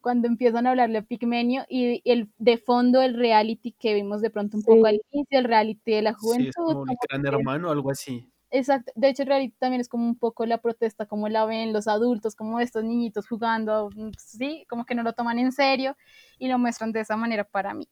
[0.01, 4.31] Cuando empiezan a hablarle a Pigmenio y el de fondo el reality que vimos de
[4.31, 4.95] pronto un poco Sí.
[4.95, 6.81] al inicio, el reality de la Sí, es juventud.
[6.81, 8.27] como el gran hermano o algo así.
[8.49, 11.71] Exacto, de hecho el reality también es como un poco la protesta, como la ven
[11.71, 15.95] los adultos, como estos niñitos jugando, mm, sí, como que no lo toman en serio
[16.37, 17.87] y lo muestran de esa manera para mí.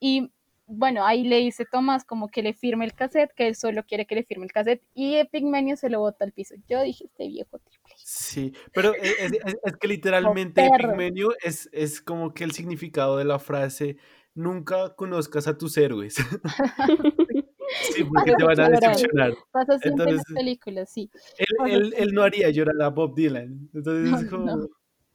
[0.00, 0.30] Y
[0.66, 4.06] bueno, ahí le dice Tomás como que le firme el cassette, que él solo quiere
[4.06, 6.54] que le firme el cassette y Pigmenio se lo bota al piso.
[6.68, 7.94] Yo dije, este viejo triple.
[7.96, 10.68] Sí, pero e- es, es- es que literalmente.
[10.78, 13.96] Pigmenio es, es como que el significado de la frase
[14.34, 16.16] nunca conozcas a tus héroes.
[17.94, 19.32] Sí, porque te van a decepcionar.
[19.50, 21.10] Pasa siempre en las películas, sí.
[21.38, 23.68] Él, él, él, no haría llorar a Bob Dylan.
[23.72, 24.44] Entonces no, es como...
[24.44, 24.68] No.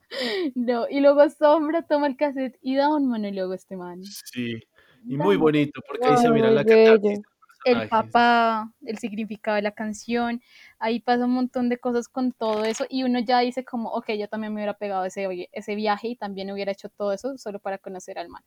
[0.56, 0.88] no.
[0.90, 4.04] y luego Sombra toma el cassette y da un monólogo este man.
[4.04, 4.60] Sí,
[5.06, 7.22] y muy bonito, porque ahí se mira la catarsis
[7.66, 10.42] el papá, el significado de la canción,
[10.80, 14.12] ahí pasa un montón de cosas con todo eso y uno ya dice como, ok,
[14.18, 17.60] yo también me hubiera pegado ese, ese viaje y también hubiera hecho todo eso solo
[17.60, 18.44] para conocer al man.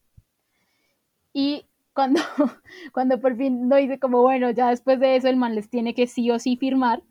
[1.32, 2.20] Y cuando,
[2.92, 5.94] cuando por fin no dice como, bueno, ya después de eso el man les tiene
[5.94, 7.02] que sí o sí firmar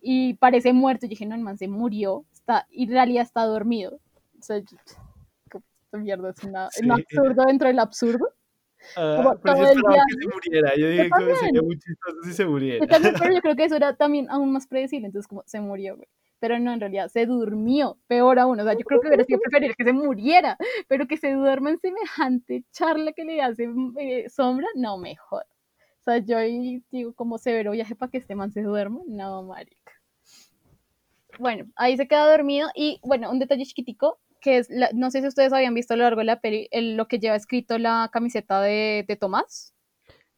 [0.00, 3.44] y parece muerto, yo dije, no, el man se murió, está, y en realidad está
[3.44, 4.00] dormido.
[4.38, 4.76] O sea, yo,
[5.92, 6.84] mierda, es una, sí.
[6.84, 8.28] un absurdo dentro del absurdo.
[8.96, 10.76] Ah, pero yo esperaba que se muriera.
[10.76, 12.84] Yo dije que sería muy chistoso si se muriera.
[12.84, 15.06] Yo también, pero yo creo que eso era también aún más predecible.
[15.06, 16.08] Entonces, como se murió, güey.
[16.40, 17.98] Pero no, en realidad se durmió.
[18.06, 18.58] Peor aún.
[18.60, 20.56] O sea, yo creo que hubiera sido preferible que se muriera.
[20.88, 23.68] Pero que se duerma en semejante charla que le hace
[23.98, 25.44] eh, sombra, no, mejor.
[26.00, 29.00] O sea, yo ahí digo, como severo viaje para que este man se duerma.
[29.06, 29.92] No, marica.
[31.38, 32.68] Bueno, ahí se queda dormido.
[32.74, 35.96] Y bueno, un detalle chiquitico que es, la, no sé si ustedes habían visto a
[35.96, 39.72] lo largo de la peli, el, lo que lleva escrito la camiseta de, de Tomás.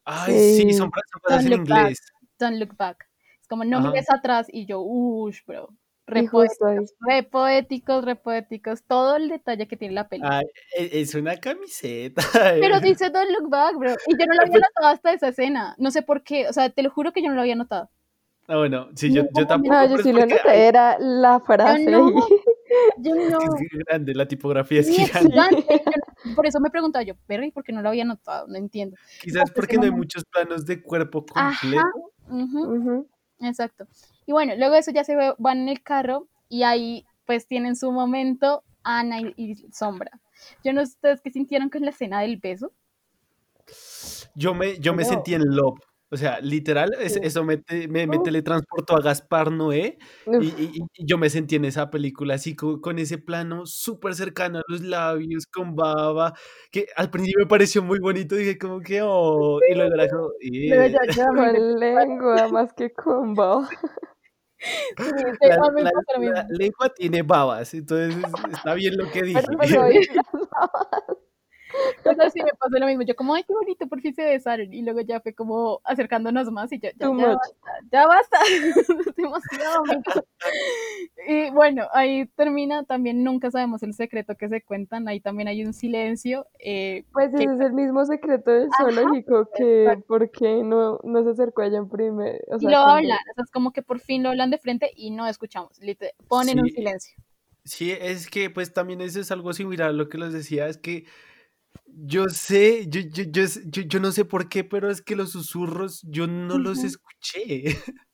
[0.05, 1.68] Ay, sí, son, son frases en inglés.
[1.68, 1.96] Back,
[2.38, 3.09] don't look back.
[3.40, 5.70] Es como, no mires atrás, y yo, uff, bro.
[6.07, 10.22] Re poéticos, re poéticos, re poéticos, todo el detalle que tiene la peli.
[10.26, 10.44] Ay,
[10.76, 12.22] es una camiseta.
[12.61, 13.94] Pero dice Don't Look Back, bro.
[14.07, 15.74] Y yo no lo había notado hasta esa escena.
[15.78, 16.46] No sé por qué.
[16.46, 17.88] O sea, te lo juro que yo no lo había notado.
[18.46, 19.74] Ah, bueno, sí, yo, yo tampoco.
[19.74, 21.90] No, yo sí lo noté, era la frase.
[21.90, 22.26] Yo no,
[22.98, 23.38] yo no.
[23.38, 25.64] Es grande, la tipografía es Sí, es gigante.
[26.36, 28.46] Por eso me preguntaba yo, pero ¿y por qué no lo había notado?
[28.48, 28.96] No entiendo.
[29.20, 31.58] Quizás Porque porque no hay muchos planos de cuerpo Ajá.
[31.60, 33.06] completo.
[33.40, 33.86] Exacto.
[34.26, 37.46] Y bueno, luego de eso ya se ve- van en el carro y ahí pues
[37.46, 40.10] tienen su momento Ana y, y Sombra.
[40.64, 42.72] Yo no sé ustedes qué sintieron con la escena del beso.
[44.34, 45.08] Yo me, yo me No.
[45.08, 45.78] sentí en Love.
[46.14, 47.20] O sea, literal, es- Sí.
[47.24, 51.28] eso me, te- me, me teletransportó a Gaspar Noé y, Uf, y- y yo me
[51.28, 55.74] sentí en esa película así co- con, ese plano súper cercano a los labios, con
[55.74, 56.32] baba,
[56.70, 60.28] que al principio me pareció muy bonito, dije como que, oh, y luego era como,
[60.40, 60.92] "Eh".
[60.92, 60.98] ya,
[61.28, 63.68] con lengua más que con baba.
[64.96, 65.10] sí,
[65.40, 65.48] sí,
[66.38, 68.14] La, lengua tiene babas, entonces
[68.52, 69.40] está bien lo que dije.
[69.44, 71.16] Pero pues las
[72.04, 73.02] Entonces sí me pasó lo mismo.
[73.02, 74.72] Yo como, ay, qué bonito, por fin se besaron.
[74.72, 77.24] Y luego ya fue como acercándonos más y yo, ya, ya much.
[77.26, 78.38] basta, ya basta.
[79.16, 79.82] Demasiado.
[81.26, 82.84] Y bueno, ahí termina.
[82.84, 85.08] También nunca sabemos el secreto que se cuentan.
[85.08, 86.46] Ahí también hay un silencio.
[86.58, 90.04] eh, Pues que- ese es el mismo secreto del Ajá, zoológico que exacto.
[90.06, 92.40] por qué no, no se acercó a ella en primer.
[92.48, 93.18] O y sea, lo cuando- hablan.
[93.30, 95.78] O sea, es como que por fin lo hablan de frente y no escuchamos.
[96.28, 96.74] Ponen un Sí.
[96.76, 97.16] silencio.
[97.64, 100.76] Sí, es que pues también eso es algo similar a lo que les decía, es
[100.76, 101.06] que
[101.86, 105.32] yo sé, yo, yo, yo, yo- yo no sé por qué, pero es que los
[105.32, 107.64] susurros yo no los escuché.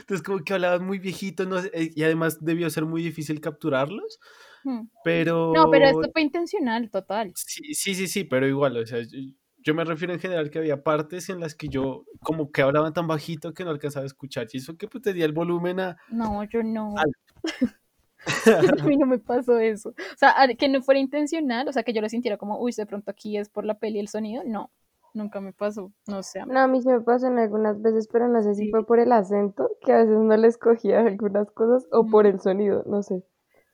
[0.00, 4.18] Entonces como que hablaban muy viejito, no sé, y además debió ser muy difícil capturarlos,
[4.62, 4.88] Hmm.
[5.02, 5.52] pero...
[5.54, 7.32] No, pero esto fue intencional, total.
[7.34, 8.98] Sí, sí, sí, sí, pero igual, o sea,
[9.62, 12.92] yo, me refiero en general que había partes en las que yo como que hablaban
[12.92, 15.96] tan bajito que no alcanzaba a escuchar, y eso que pues tenía el volumen a...
[16.08, 16.94] No, yo no.
[18.82, 19.90] A mí no me pasó eso.
[19.90, 22.86] O sea, que no fuera intencional, o sea, que yo lo sintiera como, uy, de
[22.86, 24.42] pronto aquí es por la peli el sonido.
[24.44, 24.70] No,
[25.14, 25.92] nunca me pasó.
[26.06, 26.44] No sé.
[26.46, 28.70] No, a mí se me pasó en algunas veces, pero no sé si Sí.
[28.70, 32.40] fue por el acento, que a veces no le escogía algunas cosas, o por el
[32.40, 33.24] sonido, no sé.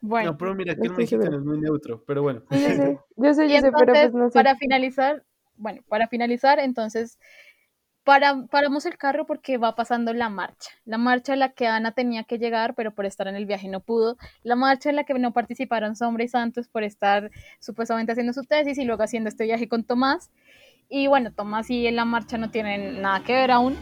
[0.00, 1.30] Bueno, No, pero mira no que el estoy segura.
[1.30, 2.42] mexicano es muy neutro, pero bueno.
[2.50, 4.34] Sí, yo sé, yo sé, y yo sé, pero entonces, pues no sé.
[4.34, 5.24] para finalizar,
[5.56, 7.18] bueno, para finalizar, entonces,
[8.06, 10.70] para, paramos el carro porque va pasando la marcha.
[10.84, 13.66] La marcha a la que Ana tenía que llegar, pero por estar en el viaje
[13.68, 14.16] no pudo.
[14.44, 18.44] La marcha en la que no participaron Sombra y Santos por estar supuestamente haciendo su
[18.44, 20.30] tesis y luego haciendo este viaje con Tomás.
[20.88, 23.76] Y bueno, Tomás y la marcha no tienen nada que ver aún.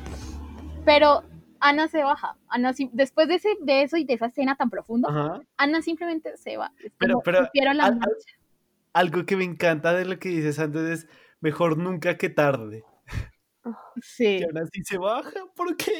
[0.87, 1.23] Pero
[1.61, 2.37] Ana se baja.
[2.49, 5.41] Ana, después de ese beso y de esa escena tan profunda, Ajá.
[5.59, 6.73] Ana simplemente se va.
[6.97, 8.35] Pero- pero la al- marcha.
[8.95, 11.09] Algo que me encanta de lo que dices antes es
[11.41, 12.85] mejor nunca que tarde.
[14.03, 14.39] Sí.
[14.41, 15.93] Y aún así se baja, ¿por qué?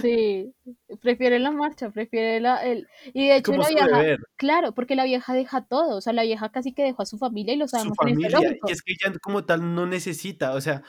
[0.00, 0.54] Sí,
[1.00, 2.64] prefiere la marcha, prefiere la...
[2.64, 2.86] El...
[3.12, 6.22] Y de hecho la su vieja, claro, porque la vieja deja todo, o sea, la
[6.22, 8.58] vieja casi que dejó a su familia y lo su sabemos en el familia.
[8.66, 10.82] Y es que ella como tal no necesita, o sea,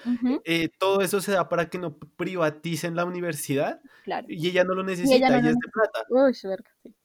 [0.46, 4.28] eh, todo eso se da para que no privaticen la universidad claro.
[4.30, 6.06] y ella no lo necesita, no ella, lo es de plata.
[6.10, 6.96] Uy, verga, sí.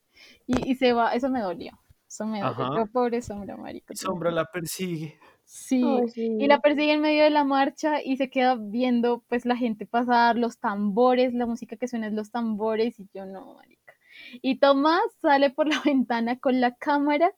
[0.47, 1.73] Y, y se va, eso me dolió,
[2.09, 3.93] eso me dolió, pero pobre Sombra, marico.
[3.93, 5.19] Y Sombra la persigue.
[5.49, 6.29] Sí, Ay, sí.
[6.39, 9.87] y la persigue en medio de la marcha y se queda viendo pues la gente
[9.87, 13.95] pasar, los tambores, la música que suena es los tambores y yo no, marica.
[14.43, 17.33] Y Tomás sale por la ventana con la cámara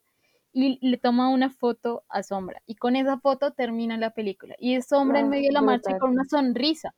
[0.52, 4.74] y le toma una foto a Sombra y con esa foto termina la película y
[4.74, 6.94] es Sombra en Ah, medio de la marcha y con una sonrisa.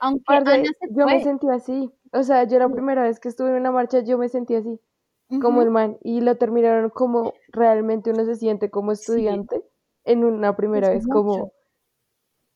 [0.00, 1.20] aunque Ana se yo me fue.
[1.20, 1.90] sentí así.
[2.12, 4.80] O sea, yo la primera vez que estuve en una marcha, yo me sentí así,
[5.38, 5.62] como Ujú.
[5.62, 5.98] el man.
[6.02, 9.48] Y lo terminaron como realmente uno se siente como Sí.
[10.04, 11.14] En una primera Es vez, mucho.
[11.14, 11.52] como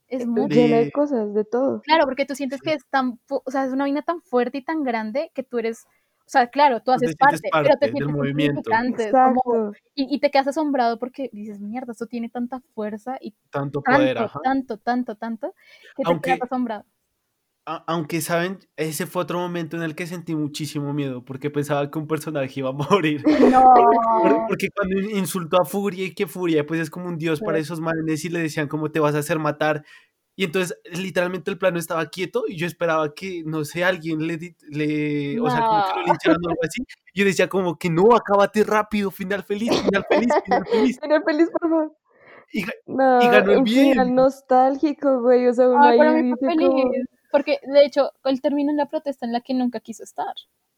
[0.08, 0.54] Es mucho.
[0.54, 1.80] llena de cosas, de todo.
[1.82, 4.64] Claro, porque tú sientes que es tan, o sea, es una vaina tan fuerte y
[4.64, 5.84] tan grande que tú eres,
[6.26, 8.62] o sea, claro, tú haces parte, pero te sientes movimiento.
[9.10, 13.82] como, y, y te quedas asombrado porque dices, mierda, esto tiene tanta fuerza y Tanto
[13.82, 14.40] poder, tanto, ajá.
[14.42, 15.54] tanto, tanto, tanto,
[15.96, 16.84] que te quedas asombrado.
[17.66, 21.98] Aunque saben, ese fue otro momento en el que sentí muchísimo miedo porque pensaba que
[21.98, 23.22] un personaje iba a morir.
[23.62, 23.62] No,
[24.22, 27.40] Por- Porque cuando in- insultó a Furia y que Furia pues es como un dios
[27.40, 29.84] para esos manes y le decían cómo te vas a hacer matar.
[30.36, 34.56] Y entonces literalmente el plano estaba quieto y yo esperaba que, no sé, alguien le,
[34.68, 36.06] le o sea, como que lo no.
[36.06, 36.82] lincharan o algo así.
[37.14, 40.98] Yo decía como que no, acábate rápido, final feliz, final feliz, final feliz.
[41.00, 41.96] Final feliz, por favor.
[42.52, 44.14] Y, ga- y No, ganó el un final bien.
[44.16, 45.46] nostálgico, güey.
[45.46, 48.76] O sea, uno Ay, para ahí dice como, feliz, porque de hecho, él termina en
[48.76, 50.36] la protesta en la que nunca quiso estar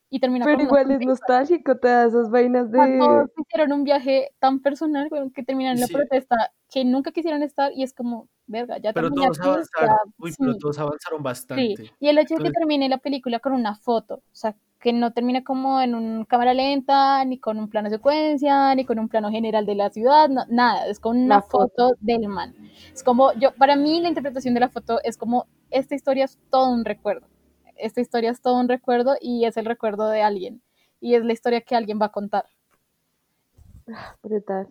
[0.08, 2.78] y termina pero con igual es nostálgico, te da esas vainas de...
[2.98, 7.12] todos hicieron un viaje tan personal güey, que terminan en la Sí, protesta que nunca
[7.12, 10.14] quisieron estar y es como, verga, ya pero todos aquí, ya, avanzaron.
[10.16, 11.24] Uy, pero sí, todos avanzaron sí.
[11.24, 11.92] bastante.
[12.00, 14.56] Y el hecho de que termine la película con una foto, o sea,
[14.86, 19.00] que no termine como en un cámara lenta, ni con un plano secuencia, ni con
[19.00, 21.88] un plano general de la ciudad, no- nada, es con una foto.
[21.88, 22.54] foto del man.
[22.94, 26.38] Es como, yo, para mí la interpretación de la foto es como, esta historia es
[26.50, 27.26] todo un recuerdo.
[27.74, 30.62] Esta historia es todo un recuerdo y es el recuerdo de alguien.
[31.00, 32.44] Y es la historia que alguien va a contar.
[34.22, 34.68] Brutal.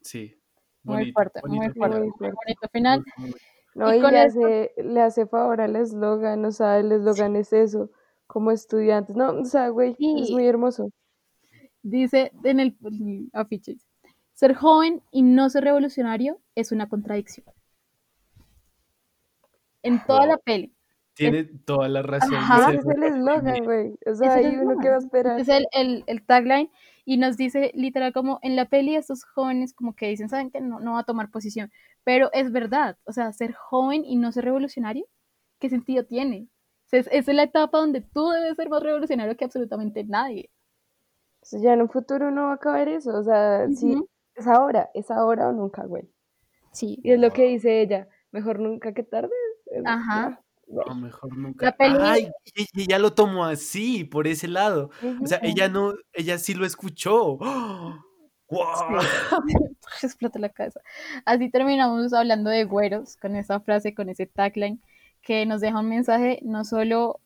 [0.00, 0.40] sí,
[0.84, 1.96] Muy bonito, fuerte, muy bonito fuerte.
[1.96, 1.98] final.
[1.98, 2.36] Muy Muy fuerte.
[2.46, 3.04] bonito final.
[3.16, 3.40] Muy, muy-
[3.74, 7.34] No, Y y le esto, hace, le hace favor al eslogan, o sea, el eslogan
[7.34, 7.90] es eso,
[8.34, 9.14] como estudiantes.
[9.14, 10.90] No, o sea, güey, es muy hermoso.
[11.84, 13.76] dice en el, el afiche,
[14.32, 17.46] ser joven y no ser revolucionario es una contradicción.
[19.84, 20.74] En toda la peli.
[21.14, 22.34] Tiene toda la razón.
[22.34, 23.94] ajá, Ese es el eslogan, güey.
[24.04, 25.38] O sea, ahí uno que va a esperar.
[25.38, 26.72] Es el, el, el tagline
[27.04, 30.60] y nos dice literal como en la peli estos jóvenes como que dicen, saben que
[30.60, 31.70] no, no va a tomar posición,
[32.02, 35.06] pero es verdad, o sea, ser joven y no ser revolucionario,
[35.60, 36.48] ¿qué sentido tiene?
[37.00, 40.50] O sea, es, la etapa donde tú debes ser más revolucionario que absolutamente nadie.
[41.40, 43.10] O sea, ya en un futuro no va a caber eso.
[43.18, 44.08] O sea, sí, Ujú.
[44.34, 46.08] es ahora, es ahora o nunca, güey.
[46.72, 49.30] Sí, Y es lo que dice ella, mejor nunca que tarde.
[49.70, 50.40] eh, ajá.
[50.66, 50.82] ya.
[50.86, 51.72] No, mejor La nunca.
[51.72, 54.90] peli, Ay, y y ella lo tomó así, por ese lado.
[55.02, 55.26] O Ujú.
[55.26, 57.38] sea, ella no, ella sí lo escuchó.
[57.40, 57.94] ¡Oh!
[58.48, 59.00] ¡Guau!
[59.00, 59.54] Sí,
[60.02, 60.80] explota la cabeza.
[61.24, 64.80] Así terminamos hablando de güeros con esa frase, con ese tagline
[65.24, 67.20] que nos deja un mensaje no solo,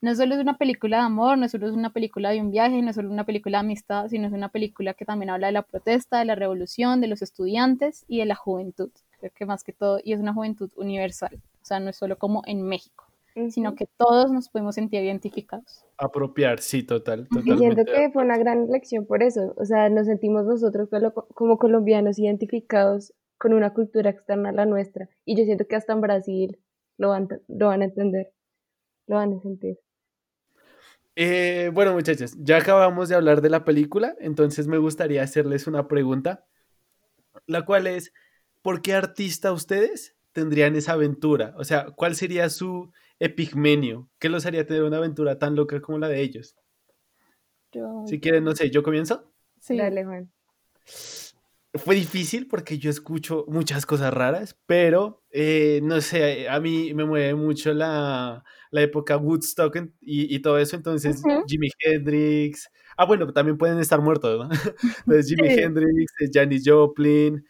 [0.00, 2.80] no solo es una película de amor, no solo es una película de un viaje,
[2.82, 5.54] no es solo una película de amistad, sino es una película que también habla de
[5.54, 8.90] la protesta, de la revolución, de los estudiantes y de la juventud.
[9.18, 11.40] Creo que más que todo, y es una juventud universal.
[11.62, 13.06] O sea, no es solo como en México,
[13.48, 15.84] sino que todos nos podemos sentir identificados.
[15.96, 19.54] Apropiar, sí, total, Y siento que fue una gran lección por eso.
[19.56, 20.90] O sea, nos sentimos nosotros
[21.32, 25.08] como colombianos identificados con una cultura externa a la nuestra.
[25.24, 26.58] Y yo siento que hasta en Brasil
[26.98, 28.32] lo van, lo van a entender,
[29.08, 29.78] lo van a sentir.
[31.16, 35.86] Eh, bueno, muchachos, ya acabamos de hablar de la película, entonces me gustaría hacerles una
[35.86, 36.44] pregunta,
[37.46, 38.12] la cual es,
[38.62, 41.54] ¿por qué artista ustedes tendrían esa aventura?
[41.56, 44.08] O sea, ¿cuál sería su epigmenio?
[44.18, 46.56] ¿Qué los haría tener una aventura tan loca como la de ellos?
[47.72, 49.30] Yo, Si quieren, no sé, ¿yo comienzo?
[49.60, 49.76] sí.
[49.76, 50.30] Dale, Juan.
[51.74, 57.04] Fue difícil porque yo escucho muchas cosas raras, pero eh, no sé, a mí me
[57.04, 61.20] mueve mucho la, la época Woodstock y, y todo eso, entonces.
[61.48, 64.50] Jimi Hendrix, ah bueno, también pueden estar muertos, ¿no?
[65.00, 65.60] Entonces Jimi Sí.
[65.62, 67.44] Hendrix, eh, Janis Joplin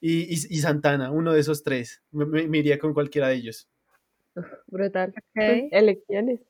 [0.00, 3.34] y, y- y Santana, uno de esos tres, me, me- me iría con cualquiera de
[3.34, 3.68] ellos.
[4.68, 5.12] Brutal.
[5.36, 5.68] Ok.
[5.70, 6.40] Elecciones.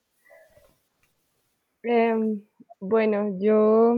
[1.82, 2.43] Em,
[2.78, 3.97] bueno, yo,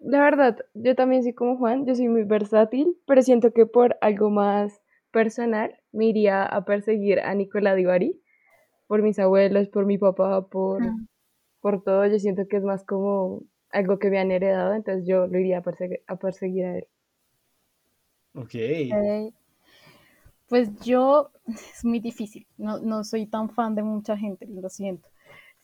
[0.00, 3.96] la verdad, yo también soy como Juan, yo soy muy versátil, pero siento que por
[4.00, 4.80] algo más
[5.10, 8.20] personal me iría a perseguir a Nicolás Divari,
[8.86, 10.82] por mis abuelos, por mi papá, por,
[11.60, 12.06] por todo.
[12.06, 15.58] Yo siento que es más como algo que me han heredado, entonces yo lo iría
[15.58, 16.88] a perseguir a, perseguir a él.
[18.34, 18.54] Ok.
[18.92, 19.34] Ok.
[20.48, 25.06] Pues yo, es muy difícil, no, no soy tan fan de mucha gente, lo siento.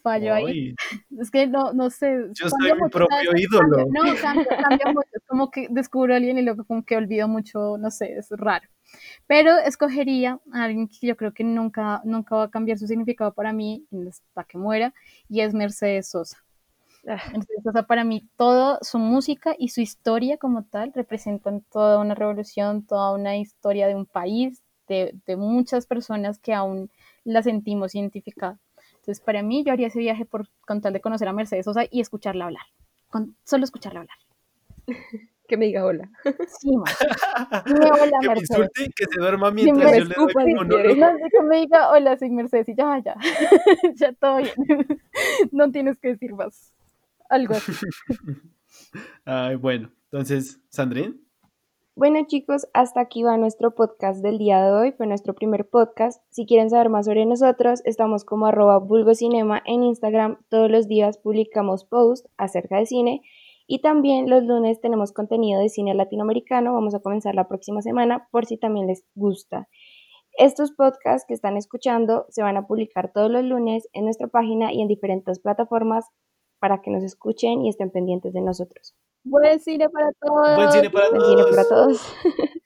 [0.05, 0.75] Fallo ahí.
[1.19, 2.29] Es que no, no sé.
[2.35, 3.43] yo cambia soy mi mucho, propio ¿sabes?
[3.43, 3.87] ídolo.
[3.91, 5.09] No, cambia, cambia mucho.
[5.13, 8.29] Es como que descubro a alguien y luego como que olvido mucho, no sé, es
[8.31, 8.69] raro.
[9.27, 13.33] Pero escogería a alguien que yo creo que nunca, nunca va a cambiar su significado
[13.33, 14.93] para mí hasta que muera,
[15.29, 16.45] y es Mercedes Sosa.
[17.09, 21.99] Ah, Mercedes Sosa para mí, toda su música y su historia como tal representan toda
[21.99, 26.91] una revolución, toda una historia de un país, de, de muchas personas que aún
[27.25, 28.59] la sentimos identificada.
[29.05, 31.83] Entonces, para mí, yo haría ese viaje por, con tal de conocer a Mercedes Sosa
[31.91, 32.63] y escucharla hablar.
[33.11, 34.17] Con, solo escucharla hablar.
[35.47, 36.09] Que me diga hola.
[36.59, 36.85] Sí, ma.
[37.67, 38.51] Dime hola, Que me Mercedes.
[38.51, 40.97] insulte y que se duerma me mientras yo le doy.
[40.99, 43.15] No, que me diga hola, soy Mercedes y ya, ya.
[43.95, 44.55] ya todo bien.
[45.53, 46.73] no tienes que decir más.
[47.29, 47.73] Algo así.
[49.27, 51.15] Ay, bueno, entonces, Sandrine,
[51.97, 56.21] Bueno chicos, hasta aquí va nuestro podcast del día de hoy, fue nuestro primer podcast.
[56.29, 60.41] Si quieren saber más sobre nosotros, estamos como arroba vulgocinema en Instagram.
[60.49, 63.23] Todos los días publicamos posts acerca de cine
[63.69, 66.75] y también los lunes tenemos contenido de cine latinoamericano.
[66.75, 69.69] Vamos a comenzar la próxima semana por si también les gusta.
[70.37, 74.73] Estos podcasts que están escuchando se van a publicar todos los lunes en nuestra página
[74.73, 76.07] y en diferentes plataformas
[76.59, 78.97] para que nos escuchen y estén pendientes de nosotros.
[79.25, 80.57] Buen cine para todos.
[80.57, 81.99] buen cine para Buen cine para todos.
[82.03, 82.15] todos.